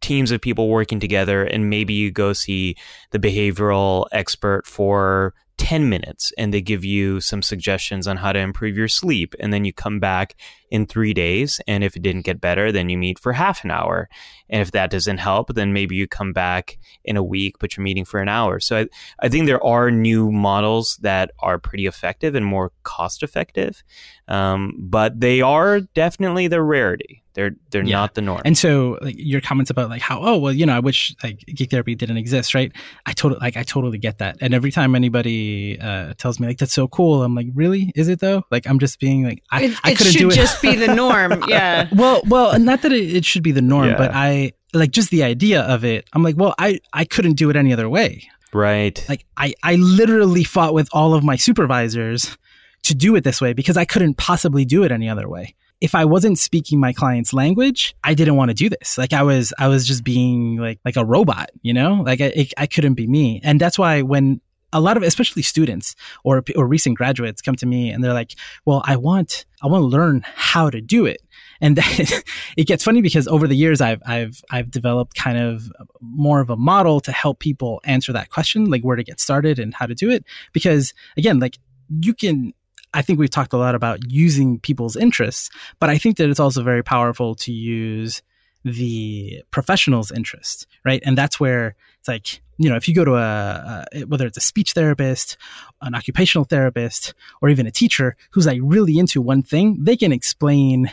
[0.00, 2.76] teams of people working together and maybe you go see
[3.10, 8.38] the behavioral expert for 10 minutes and they give you some suggestions on how to
[8.38, 10.36] improve your sleep and then you come back
[10.70, 13.70] in 3 days and if it didn't get better then you meet for half an
[13.70, 14.08] hour
[14.48, 17.84] and if that doesn't help then maybe you come back in a week but you're
[17.84, 18.86] meeting for an hour so I,
[19.20, 23.82] I think there are new models that are pretty effective and more cost effective
[24.28, 27.96] um, but they are definitely the rarity they're they're yeah.
[27.96, 28.40] not the norm.
[28.46, 31.40] And so like your comments about like how oh well you know I wish like
[31.40, 32.72] geek therapy didn't exist right?
[33.04, 34.38] I totally like I totally get that.
[34.40, 38.08] And every time anybody uh, tells me like that's so cool, I'm like really is
[38.08, 38.42] it though?
[38.50, 40.34] Like I'm just being like I, it, I couldn't do it.
[40.34, 41.44] just be the norm.
[41.48, 41.88] Yeah.
[41.92, 43.96] well well not that it, it should be the norm, yeah.
[43.96, 46.08] but I like just the idea of it.
[46.12, 48.28] I'm like well I I couldn't do it any other way.
[48.52, 49.04] Right.
[49.08, 52.36] Like I I literally fought with all of my supervisors
[52.84, 55.94] to do it this way because I couldn't possibly do it any other way if
[55.94, 58.96] I wasn't speaking my client's language, I didn't want to do this.
[58.96, 62.26] Like I was, I was just being like, like a robot, you know, like I,
[62.34, 63.40] it, I couldn't be me.
[63.44, 64.40] And that's why when
[64.76, 68.34] a lot of, especially students or, or recent graduates come to me and they're like,
[68.66, 71.22] well, I want, I want to learn how to do it.
[71.62, 72.06] And then
[72.56, 76.50] it gets funny because over the years, I've, I've, I've developed kind of more of
[76.50, 79.86] a model to help people answer that question, like where to get started and how
[79.86, 80.24] to do it.
[80.52, 81.58] Because again, like
[81.88, 82.52] you can,
[82.92, 85.48] I think we've talked a lot about using people's interests,
[85.80, 88.22] but I think that it's also very powerful to use
[88.66, 91.00] the professional's interest, right?
[91.06, 94.36] And that's where it's like, you know, if you go to a, a, whether it's
[94.36, 95.36] a speech therapist,
[95.82, 100.12] an occupational therapist, or even a teacher who's like really into one thing, they can
[100.12, 100.90] explain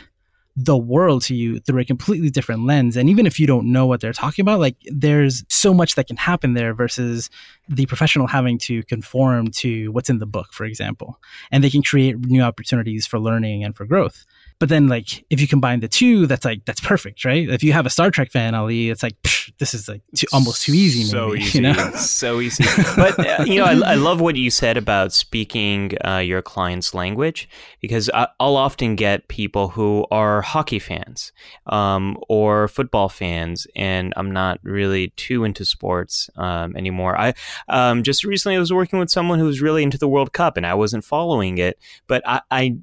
[0.56, 2.96] the world to you through a completely different lens.
[2.96, 6.06] And even if you don't know what they're talking about, like there's so much that
[6.06, 7.28] can happen there versus
[7.68, 11.18] the professional having to conform to what's in the book, for example.
[11.50, 14.24] And they can create new opportunities for learning and for growth.
[14.58, 17.48] But then, like, if you combine the two, that's like that's perfect, right?
[17.48, 20.26] If you have a Star Trek fan, Ali, it's like psh, this is like too,
[20.32, 21.02] almost too easy.
[21.04, 21.90] So easy, you know?
[21.92, 22.64] so easy.
[22.96, 26.94] But uh, you know, I, I, love what you said about speaking uh, your client's
[26.94, 27.48] language
[27.80, 31.32] because I, will often get people who are hockey fans
[31.66, 37.18] um, or football fans, and I'm not really too into sports um, anymore.
[37.18, 37.34] I
[37.68, 40.56] um, just recently I was working with someone who was really into the World Cup,
[40.56, 42.76] and I wasn't following it, but I, I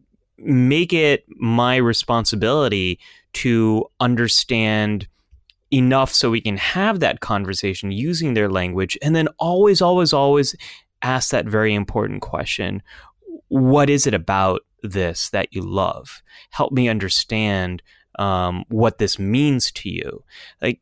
[0.43, 2.99] make it my responsibility
[3.33, 5.07] to understand
[5.71, 10.53] enough so we can have that conversation using their language and then always always always
[11.01, 12.81] ask that very important question
[13.47, 16.21] what is it about this that you love?
[16.51, 17.83] Help me understand
[18.17, 20.23] um, what this means to you.
[20.61, 20.79] Like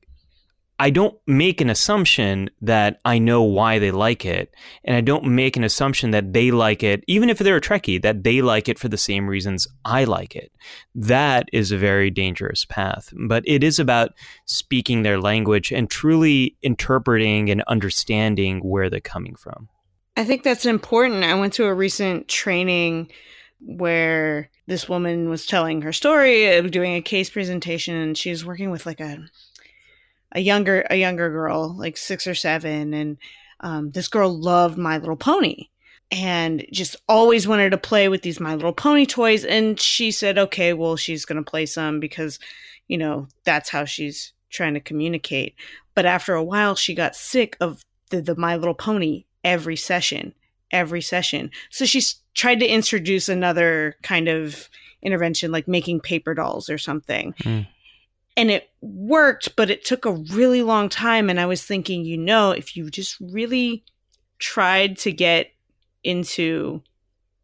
[0.82, 4.56] I don't make an assumption that I know why they like it,
[4.86, 8.02] and I don't make an assumption that they like it, even if they're a Trekkie,
[8.02, 10.54] that they like it for the same reasons I like it.
[10.96, 13.14] That is a very dangerous path.
[13.28, 14.14] But it is about
[14.46, 19.68] speaking their language and truly interpreting and understanding where they're coming from.
[20.16, 21.26] I think that's important.
[21.26, 23.12] I went to a recent training
[23.60, 28.72] where this woman was telling her story, doing a case presentation, and she was working
[28.72, 29.26] with like a
[30.32, 33.18] a younger a younger girl, like six or seven, and
[33.60, 35.68] um, this girl loved My Little Pony
[36.12, 39.46] and just always wanted to play with these My Little Pony toys.
[39.46, 42.40] And she said, okay, well, she's going to play some because,
[42.88, 45.56] you know, that's how she's trying to communicate.
[45.94, 50.34] But after a while, she got sick of the, the My Little Pony every session,
[50.72, 51.52] every session.
[51.70, 52.02] So she
[52.34, 54.70] tried to introduce another kind of
[55.02, 57.34] intervention, like making paper dolls or something.
[57.44, 57.68] Mm
[58.40, 61.30] and it worked, but it took a really long time.
[61.30, 63.84] And I was thinking, you know, if you just really
[64.40, 65.52] tried to get
[66.06, 66.82] into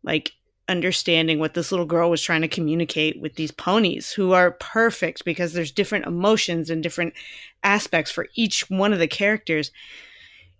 [0.04, 0.32] like
[0.70, 5.26] understanding what this little girl was trying to communicate with these ponies who are perfect
[5.26, 7.14] because there's different emotions and different
[7.62, 9.72] aspects for each one of the characters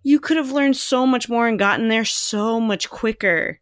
[0.02, 3.58] you could have learned so much more and gotten there so much quicker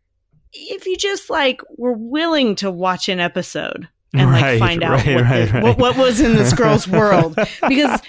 [0.53, 5.15] if you just like were willing to watch an episode and like find out right,
[5.15, 7.37] what, right, the, what, what was in this girl's world.
[7.69, 8.01] Because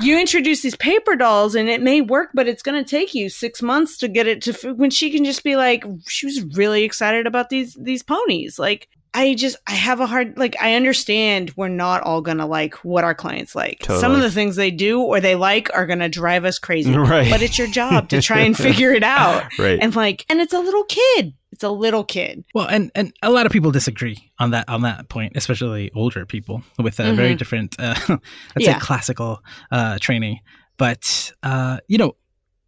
[0.00, 3.28] you introduce these paper dolls and it may work but it's going to take you
[3.28, 6.84] six months to get it to when she can just be like she was really
[6.84, 8.58] excited about these these ponies.
[8.58, 12.46] Like i just i have a hard like i understand we're not all going to
[12.46, 14.00] like what our clients like totally.
[14.00, 16.92] some of the things they do or they like are going to drive us crazy
[16.96, 17.30] right.
[17.30, 20.52] but it's your job to try and figure it out right and like and it's
[20.52, 22.44] a little kid it's a little kid.
[22.54, 26.24] Well, and and a lot of people disagree on that on that point, especially older
[26.24, 27.16] people with a mm-hmm.
[27.16, 28.20] very different, uh, let's
[28.58, 28.74] yeah.
[28.74, 29.42] say, classical
[29.72, 30.38] uh, training.
[30.76, 32.14] But uh, you know,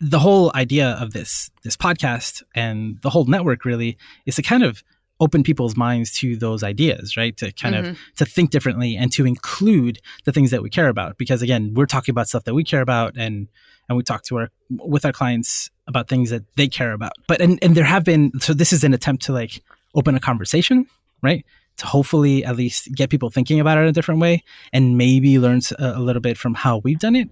[0.00, 4.64] the whole idea of this this podcast and the whole network really is to kind
[4.64, 4.82] of
[5.20, 7.90] open people's minds to those ideas right to kind mm-hmm.
[7.90, 11.72] of to think differently and to include the things that we care about because again
[11.74, 13.48] we're talking about stuff that we care about and
[13.90, 17.12] and we talk to our with our clients about things that they care about.
[17.28, 19.62] But and and there have been so this is an attempt to like
[19.94, 20.86] open a conversation,
[21.22, 21.44] right?
[21.78, 25.38] To hopefully at least get people thinking about it in a different way and maybe
[25.38, 27.28] learn a, a little bit from how we've done it.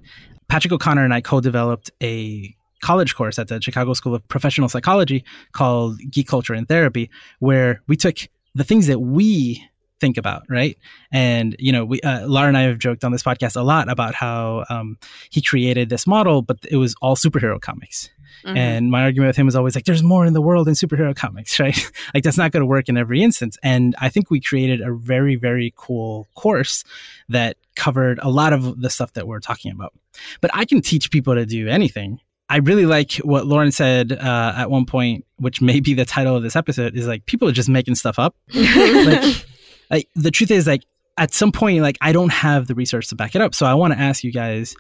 [0.49, 5.24] Patrick O'Connor and I co-developed a college course at the Chicago School of Professional Psychology
[5.52, 8.16] called Geek Culture and Therapy, where we took
[8.54, 9.64] the things that we
[10.00, 10.78] think about, right?
[11.10, 13.90] And you know, we uh, Lara and I have joked on this podcast a lot
[13.90, 14.98] about how um,
[15.30, 18.10] he created this model, but it was all superhero comics.
[18.44, 18.56] Mm-hmm.
[18.56, 21.14] And my argument with him was always like, "There's more in the world than superhero
[21.14, 21.92] comics, right?
[22.14, 24.92] like that's not going to work in every instance." And I think we created a
[24.92, 26.84] very, very cool course
[27.28, 29.92] that covered a lot of the stuff that we're talking about.
[30.40, 32.20] But I can teach people to do anything.
[32.49, 36.34] I really like what Lauren said uh, at one point, which may be the title
[36.34, 38.34] of this episode, is like people are just making stuff up.
[38.55, 39.46] like,
[39.90, 40.84] like the truth is like
[41.16, 43.55] at some point like I don't have the research to back it up.
[43.55, 44.74] So I want to ask you guys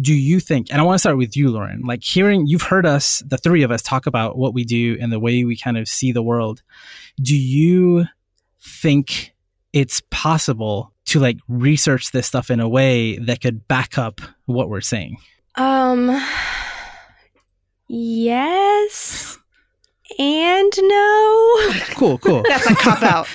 [0.00, 2.86] do you think and I want to start with you Lauren like hearing you've heard
[2.86, 5.76] us the three of us talk about what we do and the way we kind
[5.76, 6.62] of see the world
[7.20, 8.06] do you
[8.60, 9.34] think
[9.72, 14.70] it's possible to like research this stuff in a way that could back up what
[14.70, 15.18] we're saying
[15.56, 16.08] um
[17.94, 19.38] yes
[20.18, 21.58] and no.
[21.94, 22.42] Cool, cool.
[22.48, 23.28] That's a cop out.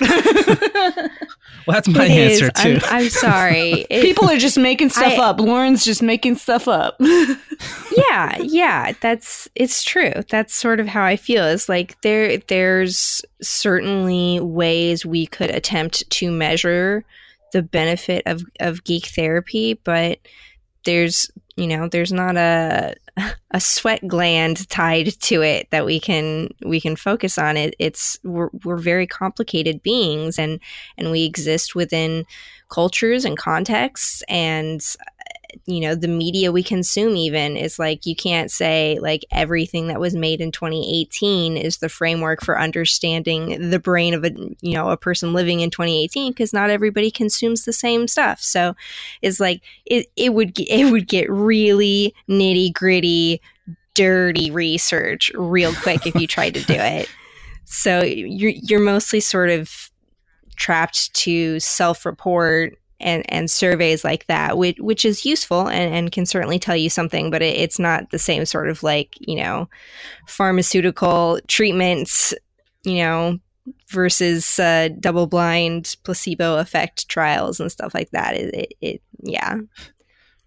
[1.66, 2.42] well, that's my It is.
[2.42, 2.86] answer too.
[2.86, 3.86] I'm, I'm sorry.
[3.90, 5.40] It- People are just making stuff I- up.
[5.40, 6.96] Lauren's just making stuff up.
[7.00, 10.12] yeah, yeah, that's it's true.
[10.30, 11.44] That's sort of how I feel.
[11.44, 17.04] Is like there there's certainly ways we could attempt to measure
[17.52, 20.18] the benefit of of geek therapy, but
[20.84, 22.94] there's you know there's not a
[23.50, 27.56] a sweat gland tied to it that we can we can focus on.
[27.56, 30.60] It it's we're, we're very complicated beings and
[30.96, 32.24] and we exist within
[32.70, 34.84] cultures and contexts and
[35.66, 40.00] you know the media we consume even is like you can't say like everything that
[40.00, 44.30] was made in 2018 is the framework for understanding the brain of a
[44.60, 48.40] you know a person living in 2018 because not everybody consumes the same stuff.
[48.40, 48.74] So
[49.22, 53.40] it's like it, it would get, it would get really nitty gritty
[53.94, 57.08] dirty research real quick if you tried to do it.
[57.64, 59.90] So you're you're mostly sort of
[60.56, 66.26] trapped to self-report and, and surveys like that, which, which is useful and, and can
[66.26, 69.68] certainly tell you something, but it, it's not the same sort of like, you know,
[70.26, 72.34] pharmaceutical treatments,
[72.84, 73.38] you know,
[73.88, 78.34] versus uh, double blind placebo effect trials and stuff like that.
[78.34, 79.58] It, it, it yeah.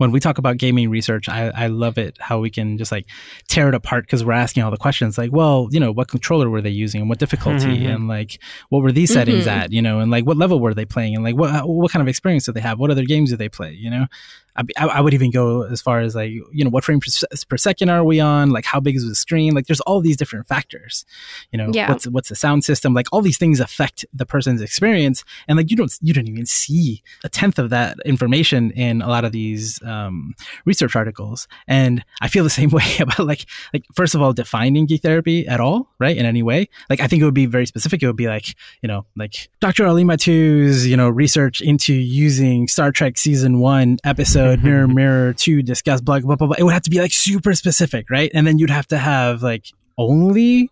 [0.02, 3.06] When we talk about gaming research, I, I love it how we can just like
[3.47, 6.49] tear it apart because we're asking all the questions like, well, you know, what controller
[6.49, 7.93] were they using and what difficulty Mhm.
[7.93, 8.39] and like
[8.70, 9.52] what were these settings Mhm.
[9.52, 12.02] at, you know, and like what level were they playing and like what what kind
[12.02, 12.80] of experience do they have?
[12.80, 13.74] What other games do they play?
[13.74, 14.08] You know,
[14.56, 17.08] I, I I would even go as far as like, you know, what frame per,
[17.49, 18.49] per second are we on?
[18.49, 19.54] Like how big is the screen?
[19.54, 21.06] Like there's all these different factors,
[21.52, 21.89] you know, Yeah.
[21.89, 22.93] what's what's the sound system?
[22.93, 26.45] Like all these things affect the person's experience, and like you don't you don't even
[26.45, 30.34] see a tenth of that information in a lot of these um,
[30.66, 31.47] research articles.
[31.68, 35.47] And I feel the same way about like like first of all defining geek therapy
[35.47, 36.16] at all, right?
[36.18, 36.68] In any way.
[36.89, 38.04] Like I think it would be very specific.
[38.04, 38.47] It would be like,
[38.82, 39.86] you know, like Dr.
[39.88, 45.62] Ali Mattu's, you know, research into using Star Trek season one episode Mirror Mirror to
[45.62, 46.56] discuss blah blah blah blah.
[46.58, 48.32] It would have to be like super specific, right?
[48.34, 49.66] And then you'd have to have like
[49.98, 50.70] only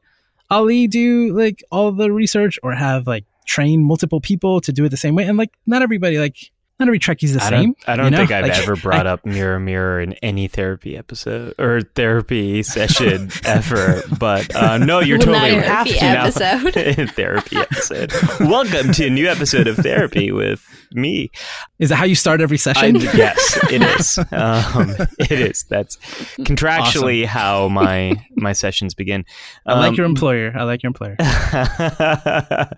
[0.50, 4.90] Ali do like all the research or have like train multiple people to do it
[4.90, 5.24] the same way.
[5.26, 6.36] And like not everybody like
[6.80, 7.74] not every Trekkie's the I same.
[7.74, 8.18] don't, I don't you know?
[8.20, 13.30] think I've Like, ever brought up Mirror Mirror in any therapy episode or therapy session
[13.44, 14.02] ever.
[14.18, 15.66] But uh, no, you're Well, totally you right.
[15.66, 16.06] Therapy to.
[16.06, 17.10] episode.
[17.16, 18.14] therapy episode.
[18.40, 21.30] Welcome to a new episode of Therapy with me.
[21.80, 22.96] Is that how you start every I, session?
[22.96, 24.18] yes, it is.
[24.32, 25.64] Um, it is.
[25.64, 25.98] That's
[26.40, 29.26] contractually how my my sessions begin.
[29.66, 30.54] I like Um, your employer.
[30.56, 31.16] I like your employer.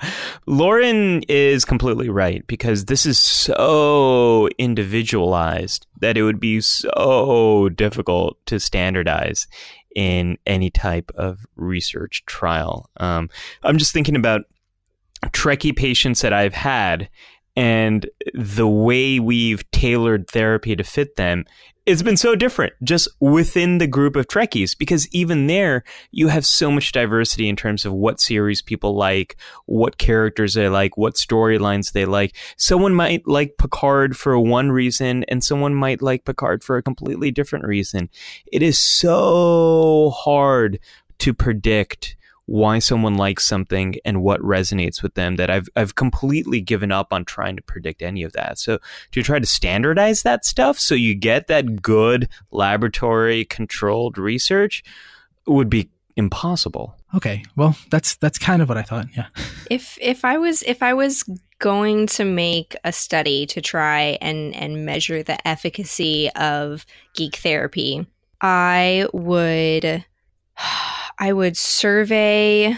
[0.46, 8.38] Lauren is completely right because this is so individualized that it would be so difficult
[8.48, 9.48] to standardize
[9.96, 12.90] in any type of research trial.
[12.98, 13.30] Um,
[13.64, 14.42] I'm just thinking about
[15.28, 17.10] Trekkie patients that I've had
[17.56, 21.46] and the way we've tailored therapy to fit them
[21.86, 26.46] it's been so different just within the group of Trekkies because even there you have
[26.46, 29.36] so much diversity in terms of what series people like,
[29.66, 32.36] what characters they like, what storylines they like.
[32.56, 37.32] Someone might like Picard for one reason and someone might like Picard for a completely
[37.32, 38.10] different reason.
[38.52, 40.80] It is so hard
[41.20, 42.16] to predict
[42.52, 47.14] why someone likes something and what resonates with them that I've I've completely given up
[47.14, 48.60] on trying to predict any of that.
[48.60, 48.80] So
[49.14, 54.84] to try to standardize that stuff so you get that good laboratory controlled research
[55.48, 56.98] would be impossible.
[57.16, 59.08] Okay, well, that's that's kind of what I thought.
[59.16, 59.28] Yeah.
[59.70, 61.24] if if I was if I was
[61.60, 66.86] going to make a study to try and and measure the efficacy of
[67.16, 68.06] geek therapy,
[68.42, 70.04] I would
[71.22, 72.76] I would survey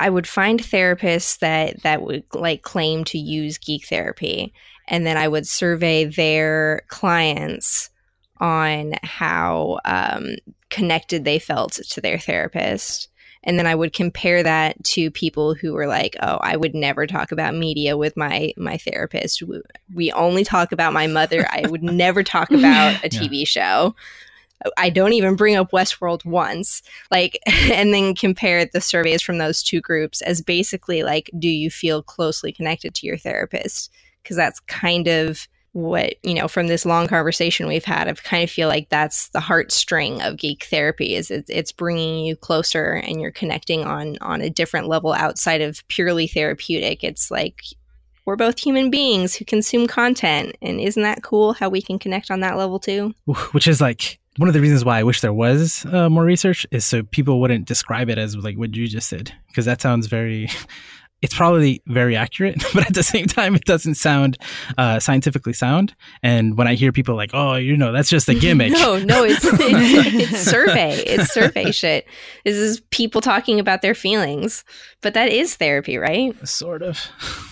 [0.00, 4.52] I would find therapists that that would like claim to use geek therapy
[4.88, 7.90] and then I would survey their clients
[8.40, 10.34] on how um,
[10.70, 13.08] connected they felt to their therapist
[13.44, 17.08] and then I would compare that to people who were like, "Oh, I would never
[17.08, 19.42] talk about media with my my therapist.
[19.42, 21.44] We- We only talk about my mother.
[21.50, 23.96] I would never talk about a TV show.
[24.76, 29.62] I don't even bring up Westworld once." Like, and then compare the surveys from those
[29.62, 33.90] two groups as basically like, "Do you feel closely connected to your therapist?"
[34.22, 38.44] Because that's kind of what you know from this long conversation we've had i kind
[38.44, 42.92] of feel like that's the heartstring of geek therapy is it, it's bringing you closer
[42.92, 47.62] and you're connecting on on a different level outside of purely therapeutic it's like
[48.26, 52.30] we're both human beings who consume content and isn't that cool how we can connect
[52.30, 53.14] on that level too
[53.52, 56.66] which is like one of the reasons why I wish there was uh, more research
[56.70, 60.06] is so people wouldn't describe it as like what you just said, because that sounds
[60.06, 60.48] very.
[61.24, 64.36] It's probably very accurate, but at the same time, it doesn't sound
[64.76, 65.94] uh, scientifically sound.
[66.20, 69.22] And when I hear people like, "Oh, you know, that's just a gimmick," no, no,
[69.22, 72.08] it's, it's, it's survey, it's survey shit.
[72.44, 74.64] This is people talking about their feelings,
[75.00, 76.36] but that is therapy, right?
[76.48, 76.98] Sort of.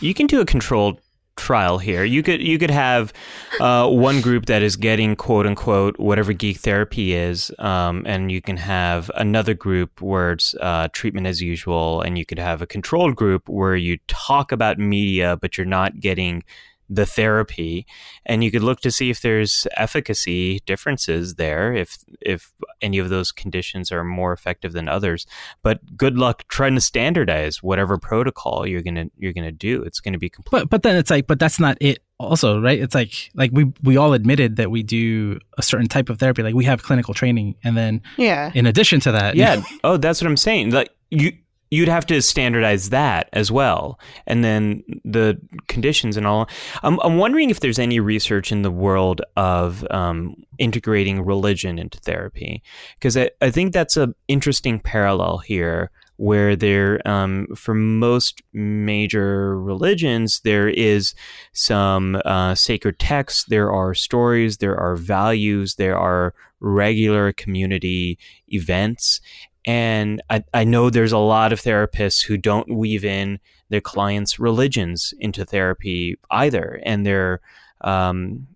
[0.01, 1.01] You can do a controlled
[1.41, 2.05] trial here.
[2.05, 3.13] You could you could have
[3.61, 8.43] uh, one group that is getting quote unquote whatever geek therapy is, um, and you
[8.43, 12.67] can have another group where it's uh, treatment as usual, and you could have a
[12.67, 16.45] controlled group where you talk about media, but you're not getting
[16.91, 17.87] the therapy
[18.27, 23.09] and you could look to see if there's efficacy differences there if if any of
[23.09, 25.25] those conditions are more effective than others.
[25.63, 29.83] But good luck trying to standardize whatever protocol you're going to you're going to do.
[29.83, 30.51] It's going to be complete.
[30.51, 32.81] But but then it's like but that's not it also right?
[32.81, 36.43] It's like like we we all admitted that we do a certain type of therapy.
[36.43, 38.51] Like we have clinical training and then yeah.
[38.53, 39.63] in addition to that yeah.
[39.85, 40.71] Oh that's what i'm saying.
[40.71, 41.33] Like you
[41.71, 43.99] you'd have to standardize that as well.
[44.27, 46.49] And then the conditions and all.
[46.83, 51.99] I'm, I'm wondering if there's any research in the world of um, integrating religion into
[52.01, 52.63] therapy.
[52.99, 55.91] Because I, I think that's an interesting parallel here
[56.21, 61.15] where there um, for most major religions there is
[61.55, 68.19] some uh, sacred texts there are stories there are values there are regular community
[68.49, 69.23] events
[69.67, 73.39] and I, I know there's a lot of therapists who don't weave in
[73.69, 76.81] their clients' religions into therapy either.
[76.85, 77.41] And they're
[77.83, 78.47] um,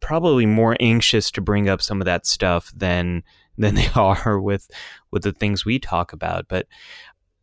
[0.00, 3.22] probably more anxious to bring up some of that stuff than
[3.56, 4.68] than they are with
[5.12, 6.48] with the things we talk about.
[6.48, 6.66] But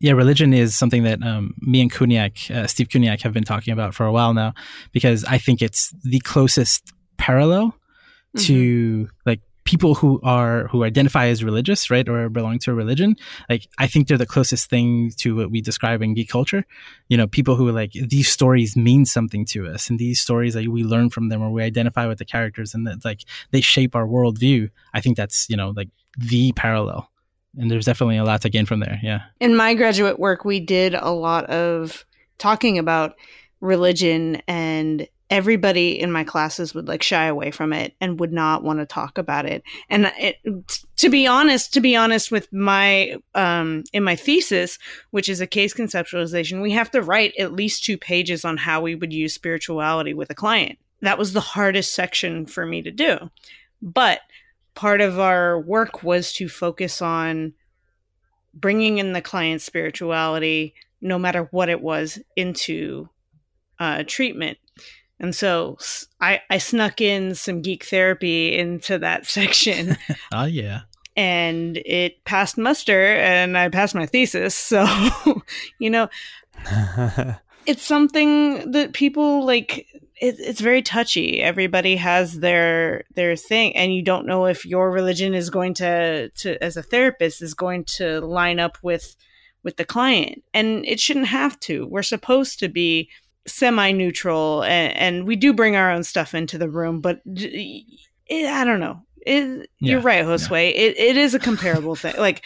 [0.01, 3.71] yeah, religion is something that um, me and Kuniak, uh, Steve Kuniak, have been talking
[3.71, 4.53] about for a while now
[4.91, 7.67] because I think it's the closest parallel
[8.35, 8.45] mm-hmm.
[8.45, 13.15] to like people who are who identify as religious, right, or belong to a religion,
[13.49, 16.65] like I think they're the closest thing to what we describe in geek culture.
[17.09, 20.55] You know, people who are like these stories mean something to us, and these stories
[20.55, 23.61] like we learn from them, or we identify with the characters, and that like they
[23.61, 24.69] shape our worldview.
[24.93, 27.09] I think that's you know like the parallel,
[27.57, 28.99] and there's definitely a lot to gain from there.
[29.03, 29.21] Yeah.
[29.39, 32.05] In my graduate work, we did a lot of
[32.37, 33.15] talking about
[33.59, 38.63] religion and everybody in my classes would like shy away from it and would not
[38.63, 39.63] want to talk about it.
[39.89, 40.37] And it,
[40.97, 44.77] to be honest to be honest with my um in my thesis
[45.11, 48.81] which is a case conceptualization we have to write at least two pages on how
[48.81, 50.77] we would use spirituality with a client.
[50.99, 53.31] That was the hardest section for me to do.
[53.81, 54.19] But
[54.75, 57.53] part of our work was to focus on
[58.53, 63.09] bringing in the client's spirituality no matter what it was into
[63.79, 64.57] uh, treatment
[65.21, 65.77] and so
[66.19, 69.95] I, I snuck in some geek therapy into that section.
[70.33, 70.81] oh, yeah.
[71.15, 74.55] And it passed muster and I passed my thesis.
[74.55, 74.85] So,
[75.79, 76.09] you know,
[77.65, 79.87] it's something that people like
[80.19, 84.91] it, it's very touchy everybody has their their thing and you don't know if your
[84.91, 89.15] religion is going to to as a therapist is going to line up with
[89.63, 93.09] with the client and it shouldn't have to we're supposed to be
[93.47, 97.85] semi-neutral and, and, we do bring our own stuff into the room but it,
[98.29, 100.57] i don't know it, yeah, you're right josue yeah.
[100.57, 102.43] it, it is a comparable thing like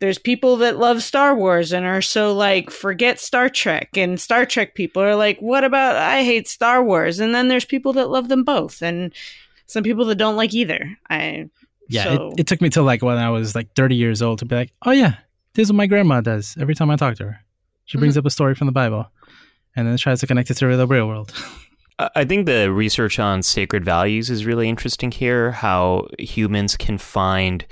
[0.00, 4.44] there's people that love star wars and are so like forget star trek and star
[4.44, 8.10] trek people are like what about i hate star wars and then there's people that
[8.10, 9.14] love them both and
[9.66, 11.48] some people that don't like either i
[11.88, 12.28] yeah so.
[12.30, 14.56] it, it took me till like when i was like 30 years old to be
[14.56, 15.16] like oh yeah
[15.54, 17.40] this is what my grandma does every time i talk to her
[17.84, 18.20] she brings mm-hmm.
[18.20, 19.06] up a story from the bible
[19.76, 21.32] and then tries to connect it to the real world.
[22.14, 25.52] I think the research on sacred values is really interesting here.
[25.52, 27.66] How humans can find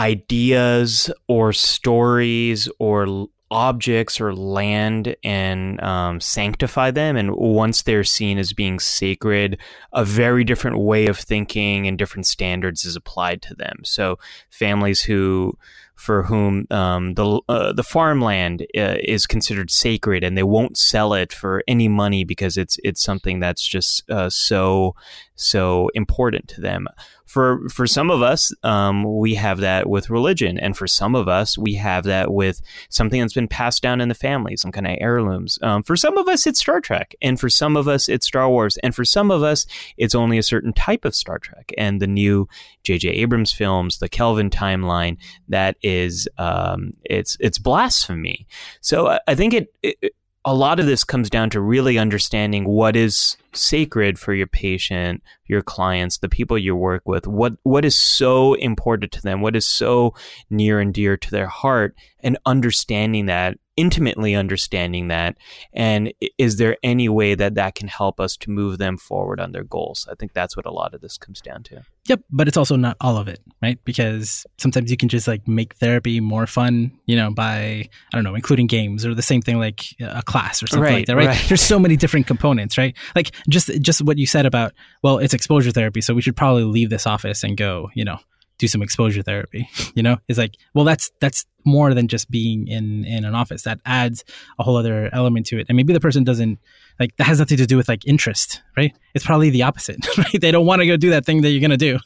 [0.00, 7.16] ideas or stories or objects or land and um, sanctify them.
[7.16, 9.58] And once they're seen as being sacred,
[9.92, 13.80] a very different way of thinking and different standards is applied to them.
[13.84, 14.18] So
[14.50, 15.56] families who
[15.94, 21.14] for whom um, the uh, the farmland uh, is considered sacred, and they won't sell
[21.14, 24.94] it for any money because it's it's something that's just uh, so
[25.36, 26.86] so important to them
[27.32, 31.28] for for some of us, um, we have that with religion, and for some of
[31.28, 32.60] us, we have that with
[32.90, 35.58] something that's been passed down in the family, some kind of heirlooms.
[35.62, 38.50] Um, for some of us, it's Star Trek, and for some of us, it's Star
[38.50, 39.64] Wars, and for some of us,
[39.96, 41.72] it's only a certain type of Star Trek.
[41.78, 42.48] And the new
[42.82, 43.08] J.J.
[43.08, 45.16] Abrams films, the Kelvin timeline,
[45.48, 48.46] that is, um, it's it's blasphemy.
[48.82, 50.14] So I, I think it, it
[50.44, 55.22] a lot of this comes down to really understanding what is sacred for your patient,
[55.46, 59.56] your clients, the people you work with, what what is so important to them, what
[59.56, 60.14] is so
[60.50, 65.36] near and dear to their heart, and understanding that intimately understanding that
[65.72, 69.50] and is there any way that that can help us to move them forward on
[69.50, 70.06] their goals?
[70.08, 71.82] I think that's what a lot of this comes down to.
[72.06, 73.78] Yep but it's also not all of it right?
[73.84, 78.22] Because sometimes you can just like make therapy more fun you know by i don't
[78.22, 81.16] know including games or the same thing like a class or something right, like that
[81.16, 81.26] right?
[81.26, 81.44] right.
[81.48, 82.96] There's so many different components right?
[83.16, 86.64] Like just just what you said about well it's exposure therapy so we should probably
[86.64, 88.18] leave this office and go you know
[88.58, 90.16] do some exposure therapy you know?
[90.28, 93.62] It's like well that's that's more than just being in in an office.
[93.62, 94.24] That adds
[94.58, 95.66] a whole other element to it.
[95.68, 96.58] And maybe the person doesn't
[96.98, 98.96] like that has nothing to do with like interest right?
[99.14, 100.40] It's probably the opposite right?
[100.40, 101.98] They don't want to go do that thing that you're going to do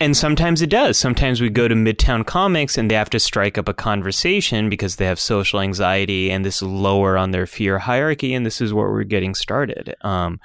[0.00, 0.96] and sometimes it does.
[0.96, 4.96] Sometimes we go to Midtown Comics and they have to strike up a conversation because
[4.96, 8.32] they have social anxiety and this is lower on their fear hierarchy.
[8.32, 9.96] And this is where we're getting started.
[10.02, 10.38] Um,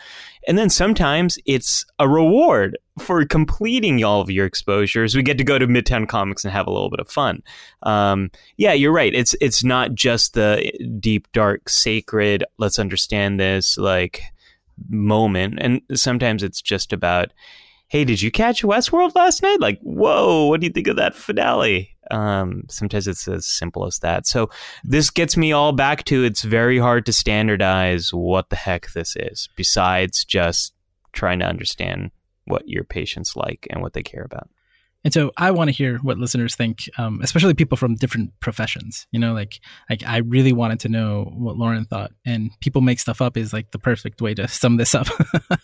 [0.48, 5.16] and then sometimes it's a reward for completing all of your exposures.
[5.16, 7.44] We get to go to Midtown Comics and have a little bit of fun.
[7.84, 9.14] Um, yeah, you're right.
[9.14, 12.44] It's it's not just the deep, dark, sacred.
[12.58, 14.24] Let's understand this like
[14.90, 15.60] moment.
[15.62, 17.32] And sometimes it's just about
[17.94, 19.60] hey, did you catch Westworld last night?
[19.60, 21.96] Like, whoa, what do you think of that finale?
[22.10, 24.26] Um, sometimes it's as simple as that.
[24.26, 24.50] So
[24.84, 29.16] this gets me all back to it's very hard to standardize what the heck this
[29.16, 30.74] is, besides just
[31.12, 32.10] trying to understand
[32.46, 34.50] what your patients like and what they care about.
[35.04, 39.06] And so I want to hear what listeners think, um, especially people from different professions.
[39.12, 42.12] You know, like like I really wanted to know what Lauren thought.
[42.26, 45.08] And people make stuff up is like the perfect way to sum this up.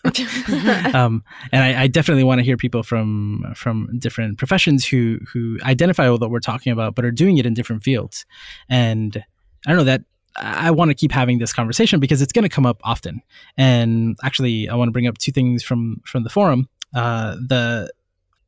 [0.94, 5.58] um, and I, I, definitely want to hear people from from different professions who who
[5.62, 8.26] identify with what we're talking about, but are doing it in different fields.
[8.68, 9.24] And
[9.66, 10.02] I don't know that
[10.36, 13.22] I want to keep having this conversation because it's going to come up often.
[13.56, 16.68] And actually, I want to bring up two things from from the forum.
[16.94, 17.90] Uh, the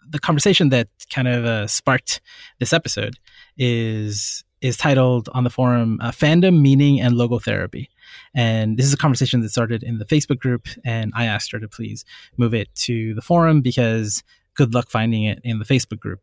[0.09, 2.21] the conversation that kind of uh, sparked
[2.59, 3.19] this episode
[3.57, 7.89] is is titled on the forum uh, "Fandom, Meaning, and Logotherapy,"
[8.35, 10.69] and this is a conversation that started in the Facebook group.
[10.85, 12.05] And I asked her to please
[12.37, 14.23] move it to the forum because
[14.55, 16.21] good luck finding it in the Facebook group.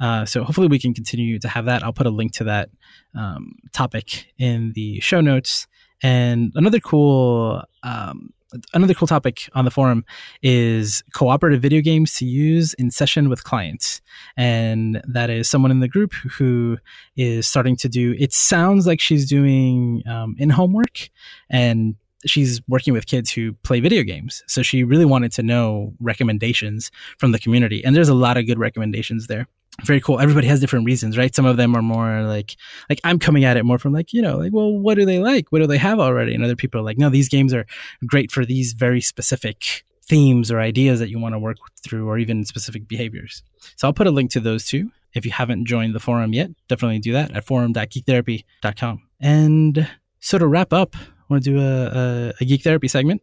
[0.00, 1.82] Uh, so hopefully we can continue to have that.
[1.82, 2.70] I'll put a link to that
[3.14, 5.66] um, topic in the show notes.
[6.02, 8.32] And another cool um,
[8.72, 10.04] another cool topic on the forum
[10.42, 14.00] is cooperative video games to use in session with clients.
[14.36, 16.78] And that is someone in the group who
[17.16, 21.08] is starting to do, it sounds like she's doing um, in homework
[21.50, 21.96] and
[22.26, 24.42] she's working with kids who play video games.
[24.46, 27.84] So she really wanted to know recommendations from the community.
[27.84, 29.46] And there's a lot of good recommendations there
[29.82, 30.20] very cool.
[30.20, 31.34] Everybody has different reasons, right?
[31.34, 32.56] Some of them are more like,
[32.88, 35.18] like I'm coming at it more from like, you know, like, well, what do they
[35.18, 35.50] like?
[35.50, 36.34] What do they have already?
[36.34, 37.66] And other people are like, no, these games are
[38.06, 42.18] great for these very specific themes or ideas that you want to work through or
[42.18, 43.42] even specific behaviors.
[43.76, 44.90] So I'll put a link to those too.
[45.14, 49.02] If you haven't joined the forum yet, definitely do that at forum.geektherapy.com.
[49.20, 49.88] And
[50.20, 53.22] so to wrap up, I want to do a, a, a geek therapy segment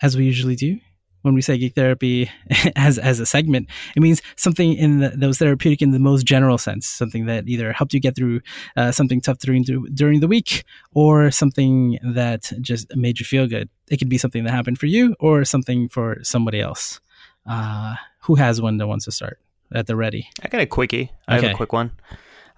[0.00, 0.78] as we usually do
[1.22, 2.30] when we say geek therapy
[2.76, 6.24] as as a segment, it means something in the, that was therapeutic in the most
[6.24, 8.40] general sense, something that either helped you get through
[8.76, 9.64] uh, something tough during
[9.94, 13.68] during the week, or something that just made you feel good.
[13.90, 17.00] It could be something that happened for you, or something for somebody else.
[17.46, 19.40] Uh, who has one that wants to start
[19.74, 20.28] at the ready?
[20.42, 21.10] I got a quickie.
[21.26, 21.46] I okay.
[21.46, 21.90] have a quick one.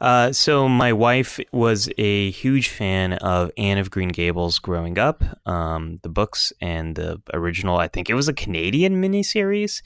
[0.04, 5.24] Uh, so my wife was a huge fan of Anne of Green Gables growing up,
[5.46, 7.78] um, the books and the original.
[7.78, 9.80] I think it was a Canadian miniseries.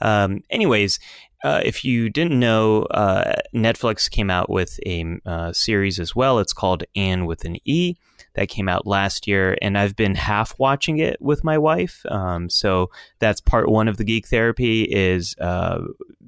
[0.00, 1.00] Um, anyways,
[1.42, 6.38] uh, if you didn't know, uh, Netflix came out with a uh, series as well.
[6.38, 7.96] It's called Anne with an E
[8.34, 12.04] that came out last year, and I've been half watching it with my wife.
[12.08, 15.78] Um, so that's part one of the geek therapy is uh,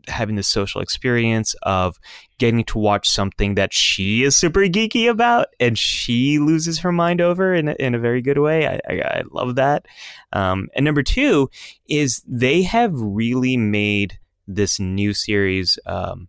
[0.09, 1.99] having the social experience of
[2.39, 7.21] getting to watch something that she is super geeky about and she loses her mind
[7.21, 8.67] over in a, in a very good way.
[8.67, 9.87] I, I, I love that.
[10.33, 11.51] Um, and number two
[11.89, 16.29] is they have really made this new series um,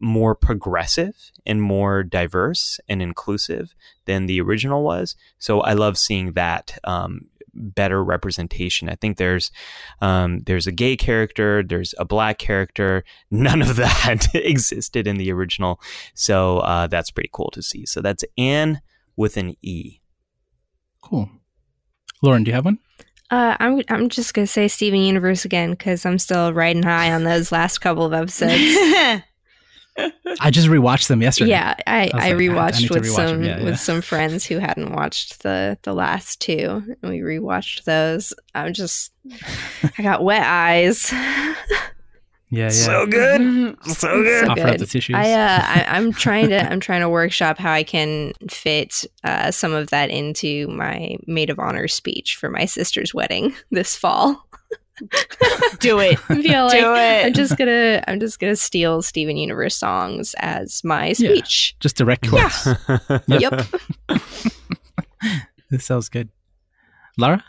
[0.00, 1.14] more progressive
[1.46, 3.74] and more diverse and inclusive
[4.04, 5.16] than the original was.
[5.38, 7.22] So I love seeing that um,
[7.54, 8.88] better representation.
[8.88, 9.50] I think there's
[10.00, 13.04] um, there's a gay character, there's a black character.
[13.30, 15.80] None of that existed in the original,
[16.14, 17.86] so uh, that's pretty cool to see.
[17.86, 18.80] So that's Anne
[19.16, 20.00] with an E.
[21.02, 21.30] Cool.
[22.22, 22.78] Lauren, do you have one?
[23.30, 27.24] Uh, I'm I'm just gonna say Steven Universe again because I'm still riding high on
[27.24, 28.52] those last couple of episodes.
[30.40, 31.50] I just rewatched them yesterday.
[31.50, 33.44] Yeah, I, I was I like, I need rewatched to with rewatch some them.
[33.44, 33.64] Yeah, yeah.
[33.64, 38.32] with some friends who hadn't watched the the last two, and we rewatched those.
[38.54, 39.12] I'm just,
[39.98, 41.10] I got wet eyes.
[41.12, 41.54] yeah,
[42.50, 42.68] yeah.
[42.68, 43.76] So good.
[43.84, 44.48] So good.
[44.48, 44.80] Offer up good.
[44.80, 45.16] the tissues.
[45.16, 49.50] I, uh, I I'm trying to I'm trying to workshop how I can fit uh,
[49.50, 54.45] some of that into my maid of honor speech for my sister's wedding this fall.
[55.80, 56.18] Do it.
[56.30, 57.26] I feel like Do it.
[57.26, 61.12] I'm just gonna I'm just gonna steal Steven Universe songs as my Yeah.
[61.14, 61.76] speech.
[61.80, 62.66] just direct quotes.
[63.28, 63.66] Yep.
[65.70, 66.28] This sounds good.
[67.18, 67.42] Lara?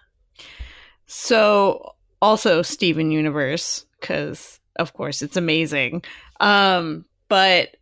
[1.06, 6.04] So also Steven Universe because of course it's amazing.
[6.40, 7.78] Um, but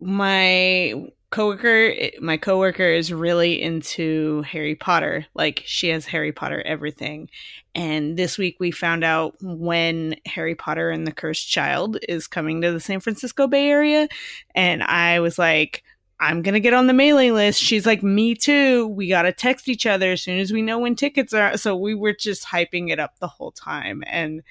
[0.00, 0.94] my
[1.30, 5.26] coworker, my coworker is really into Harry Potter.
[5.34, 7.28] Like she has Harry Potter everything.
[7.74, 12.62] And this week we found out when Harry Potter and the Cursed Child is coming
[12.62, 14.08] to the San Francisco Bay Area,
[14.54, 15.82] and I was like.
[16.18, 17.60] I'm gonna get on the mailing list.
[17.60, 18.86] She's like, me too.
[18.86, 21.58] We gotta text each other as soon as we know when tickets are.
[21.58, 24.42] So we were just hyping it up the whole time, and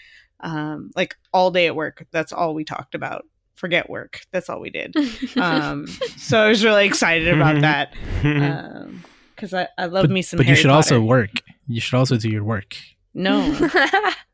[0.41, 2.05] um, like all day at work.
[2.11, 3.25] That's all we talked about.
[3.65, 4.21] Forget work.
[4.31, 4.93] That's all we did.
[5.37, 5.87] Um,
[6.17, 7.93] so I was really excited about that
[9.35, 10.37] because I, I love But, me some.
[10.37, 11.31] but you Harry should also work.
[11.67, 12.75] You should also do your work.
[13.15, 13.41] No,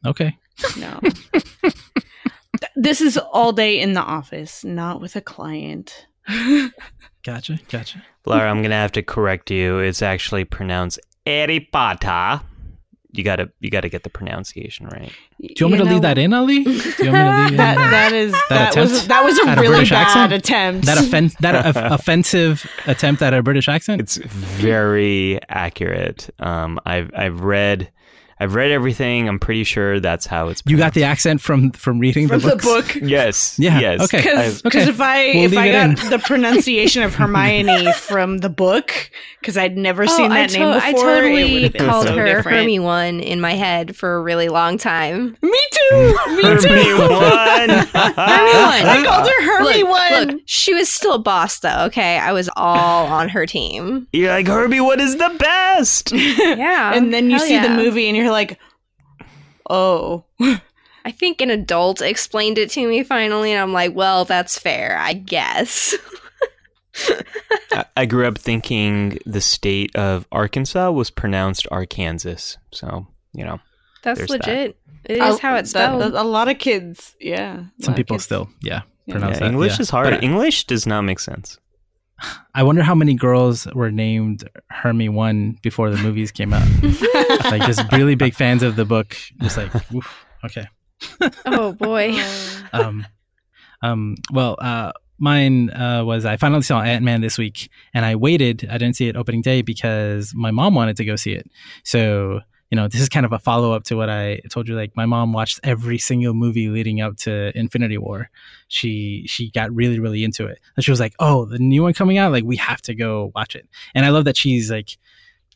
[0.06, 0.38] Okay.
[0.78, 1.00] no.
[2.76, 6.08] This is all day in the office, not with a client.
[7.24, 7.58] Gotcha.
[7.70, 8.04] Gotcha.
[8.26, 9.80] Lara, I'm gonna have to correct you.
[9.80, 12.42] It's actually pronounced Harry Potter.
[13.14, 15.12] You gotta you gotta get the pronunciation right.
[15.42, 16.64] Do you want me to leave that in, Ali?
[16.64, 19.38] Do you want me to leave That, in that is that, attempt was that was
[19.40, 20.34] a at a really British bad accent?
[20.34, 20.86] attempt.
[20.86, 24.00] that offen- that of- offensive attempt at a British accent?
[24.02, 26.30] It's very accurate.
[26.40, 27.90] Um, I've I've read
[28.42, 29.28] I've read everything.
[29.30, 30.64] I'm pretty sure that's how it's.
[30.66, 32.96] You got the accent from from reading from the the book.
[32.96, 33.60] yes.
[33.60, 34.02] Yeah, Yes.
[34.06, 34.22] okay.
[34.22, 34.90] Because Okay.
[34.90, 36.10] if I We'll if I got in.
[36.10, 40.50] the pronunciation of Hermione from the book, because I'd never oh, seen Oh, I, that
[40.50, 42.58] to- name before, I totally called so her different.
[42.58, 45.38] Hermie one in my head for a really long time.
[45.44, 46.18] Me too.
[46.30, 46.68] Me too.
[46.68, 47.70] Hermione one.
[47.70, 48.86] Hermie one.
[48.88, 50.28] I called her Hermie look, one.
[50.30, 51.84] look, she was still boss though.
[51.86, 54.08] Okay, I was all on her team.
[54.14, 54.80] You're like Herbie.
[54.82, 56.12] What is the best?
[56.62, 58.60] Yeah, and then you hell see the movie and you're like,
[59.70, 60.24] oh,
[61.06, 64.98] I think an adult explained it to me finally, and I'm like, well, that's fair,
[65.00, 65.96] I guess.
[67.72, 72.58] I- I grew up thinking the state of Arkansas was pronounced Arkansas.
[72.72, 73.60] So you know.
[74.04, 74.48] That's There's that.
[74.48, 74.78] legit.
[75.06, 76.14] It is I- how it's that- spelled.
[76.14, 77.64] that- a lot of kids, yeah.
[77.80, 79.14] Some people kids- still, yeah, Yeah.
[79.14, 79.52] pronounce Yeah, that.
[79.52, 79.82] English yeah.
[79.82, 80.10] is hard.
[80.12, 81.58] But English does not make sense.
[82.54, 86.68] I wonder how many girls were named Hermie one before the movies came out.
[87.46, 89.16] like just really big fans of the book.
[89.42, 90.68] Just like, oof, okay.
[91.46, 92.22] oh boy.
[92.74, 93.06] um,
[93.82, 98.16] um, well, uh, mine uh, was I finally saw Ant Man this week, and I
[98.16, 98.68] waited.
[98.70, 101.50] I didn't see it opening day because my mom wanted to go see it.
[101.84, 102.42] So
[102.72, 104.76] you know, this is kind of a follow up to what I told you.
[104.76, 108.30] Like my mom watched every single movie leading up to Infinity War.
[108.70, 111.94] She she got really really into it, and she was like, "Oh, the new one
[111.94, 112.32] coming out!
[112.32, 114.98] Like we have to go watch it." And I love that she's like,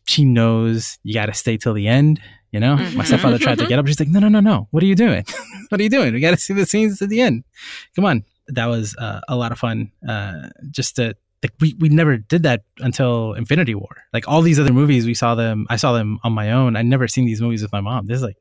[0.05, 2.21] she knows you got to stay till the end.
[2.51, 3.05] You know, my Mhm.
[3.07, 3.87] stepfather tried to get up.
[3.87, 4.67] She's like, "No, no, no, no!
[4.71, 5.25] What are you doing?
[5.69, 6.13] what are you doing?
[6.13, 7.43] We got to see the scenes to the end.
[7.95, 9.91] Come on!" That was uh, a lot of fun.
[10.07, 14.03] Uh, just to like, we we never did that until Infinity War.
[14.13, 15.67] Like all these other movies, we saw them.
[15.69, 16.75] I saw them on my own.
[16.75, 18.07] I never seen these movies with my mom.
[18.07, 18.37] This is like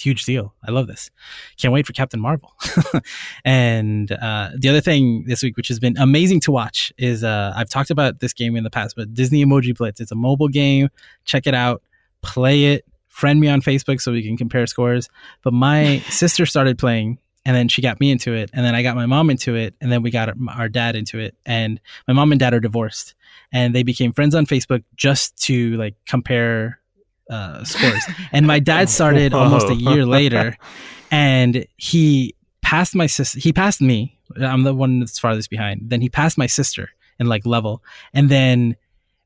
[0.00, 0.54] huge deal.
[0.66, 1.10] I love this.
[1.58, 2.52] Can't wait for Captain Marvel.
[3.44, 7.52] and uh, the other thing this week, which has been amazing to watch, is uh,
[7.54, 10.00] I've talked about this game in the past, but Disney Emoji Blitz.
[10.00, 10.88] It's a mobile game.
[11.24, 11.82] Check it out.
[12.22, 12.84] Play it.
[13.08, 15.08] Friend me on Facebook so we can compare scores.
[15.42, 17.18] But my sister started playing.
[17.44, 19.74] And then she got me into it, and then I got my mom into it,
[19.80, 21.34] and then we got our, dad into it.
[21.46, 23.14] And my mom and dad are divorced,
[23.50, 26.80] and they became friends on Facebook just to like compare
[27.30, 28.04] uh, scores.
[28.32, 30.56] And my dad started almost a year later,
[31.10, 33.40] and he passed my sister.
[33.40, 34.18] He passed me.
[34.40, 35.88] I'm the one that's farthest behind.
[35.88, 37.82] Then he passed my sister in like level,
[38.12, 38.76] and then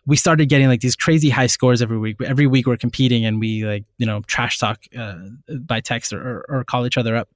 [0.07, 2.17] we started getting like these crazy high scores every week.
[2.23, 5.17] Every week we're competing, and we like you know trash talk uh,
[5.61, 7.29] by text or, or, or call each other up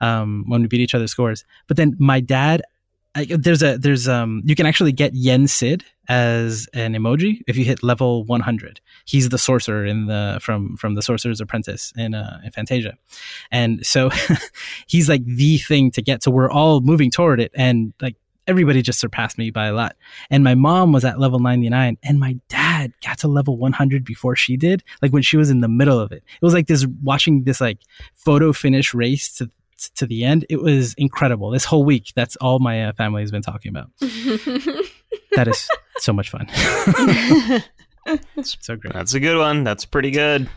[0.00, 1.44] um, when we beat each other's scores.
[1.66, 2.62] But then my dad.
[3.14, 7.56] I, there's a there's um you can actually get Yen Sid as an emoji if
[7.56, 8.80] you hit level 100.
[9.06, 12.98] He's the sorcerer in the from from the Sorcerer's Apprentice in uh in Fantasia,
[13.50, 14.10] and so
[14.86, 16.22] he's like the thing to get.
[16.22, 18.16] So we're all moving toward it, and like
[18.48, 19.94] everybody just surpassed me by a lot.
[20.30, 24.34] And my mom was at level 99, and my dad got to level 100 before
[24.34, 24.82] she did.
[25.02, 27.60] Like when she was in the middle of it, it was like this watching this
[27.60, 27.78] like
[28.14, 29.50] photo finish race to
[29.94, 30.44] to the end.
[30.48, 31.50] It was incredible.
[31.50, 33.90] This whole week, that's all my uh, family has been talking about.
[34.00, 35.68] that is
[35.98, 36.48] so much fun.
[38.42, 38.92] so great.
[38.92, 39.62] That's a good one.
[39.62, 40.48] That's pretty good.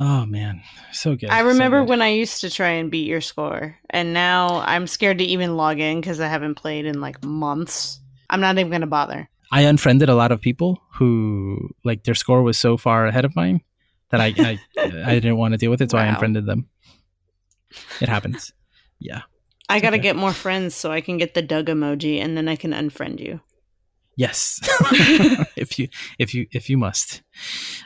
[0.00, 1.30] Oh man, so good.
[1.30, 1.88] I remember so good.
[1.88, 5.56] when I used to try and beat your score, and now I'm scared to even
[5.56, 8.00] log in because I haven't played in like months.
[8.30, 9.28] I'm not even going to bother.
[9.50, 13.34] I unfriended a lot of people who like their score was so far ahead of
[13.34, 13.62] mine
[14.10, 16.04] that I I, I didn't want to deal with it, so wow.
[16.04, 16.68] I unfriended them.
[18.00, 18.52] It happens.
[19.00, 19.22] Yeah.
[19.68, 20.02] I got to okay.
[20.02, 23.20] get more friends so I can get the Doug emoji and then I can unfriend
[23.20, 23.40] you.
[24.18, 24.58] Yes,
[25.56, 25.86] if you
[26.18, 27.22] if you if you must.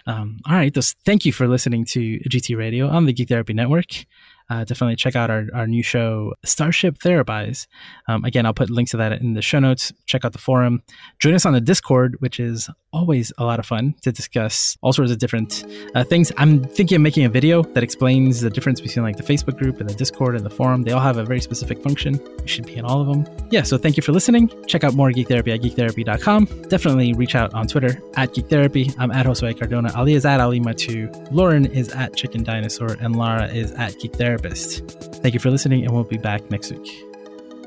[0.07, 3.53] Um, all right, those, thank you for listening to GT Radio on the Geek Therapy
[3.53, 4.07] Network
[4.51, 7.67] uh, definitely check out our, our new show, Starship Therapise.
[8.09, 9.93] Um, again, I'll put links to that in the show notes.
[10.07, 10.83] Check out the forum.
[11.19, 14.93] Join us on the Discord, which is always a lot of fun to discuss all
[14.93, 15.65] sorts of different
[15.95, 16.31] uh, things.
[16.37, 19.81] I'm thinking of making a video that explains the difference between like the Facebook group
[19.81, 20.83] and the Discord and the forum.
[20.83, 22.15] They all have a very specific function.
[22.15, 23.27] You should be in all of them.
[23.51, 24.51] Yeah, so thank you for listening.
[24.67, 26.45] Check out more Geek Therapy at geektherapy.com.
[26.69, 28.91] Definitely reach out on Twitter at Geek Therapy.
[28.99, 29.93] I'm at Josue Cardona.
[29.95, 31.33] Ali is at AliMattu.
[31.33, 32.97] Lauren is at Chicken Dinosaur.
[33.01, 34.89] And Lara is at Geek Therapy therapist.
[35.23, 37.05] Thank you for listening, and we'll be back next week.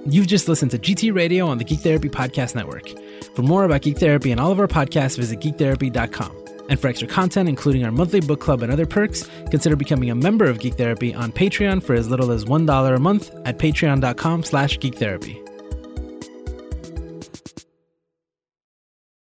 [0.07, 2.89] You've just listened to GT Radio on the Geek Therapy Podcast Network.
[3.35, 6.43] For more about Geek Therapy and all of our podcasts, visit geektherapy.com.
[6.69, 10.15] And for extra content, including our monthly book club and other perks, consider becoming a
[10.15, 14.43] member of Geek Therapy on Patreon for as little as $1 a month at patreon.com
[14.43, 15.44] slash geektherapy.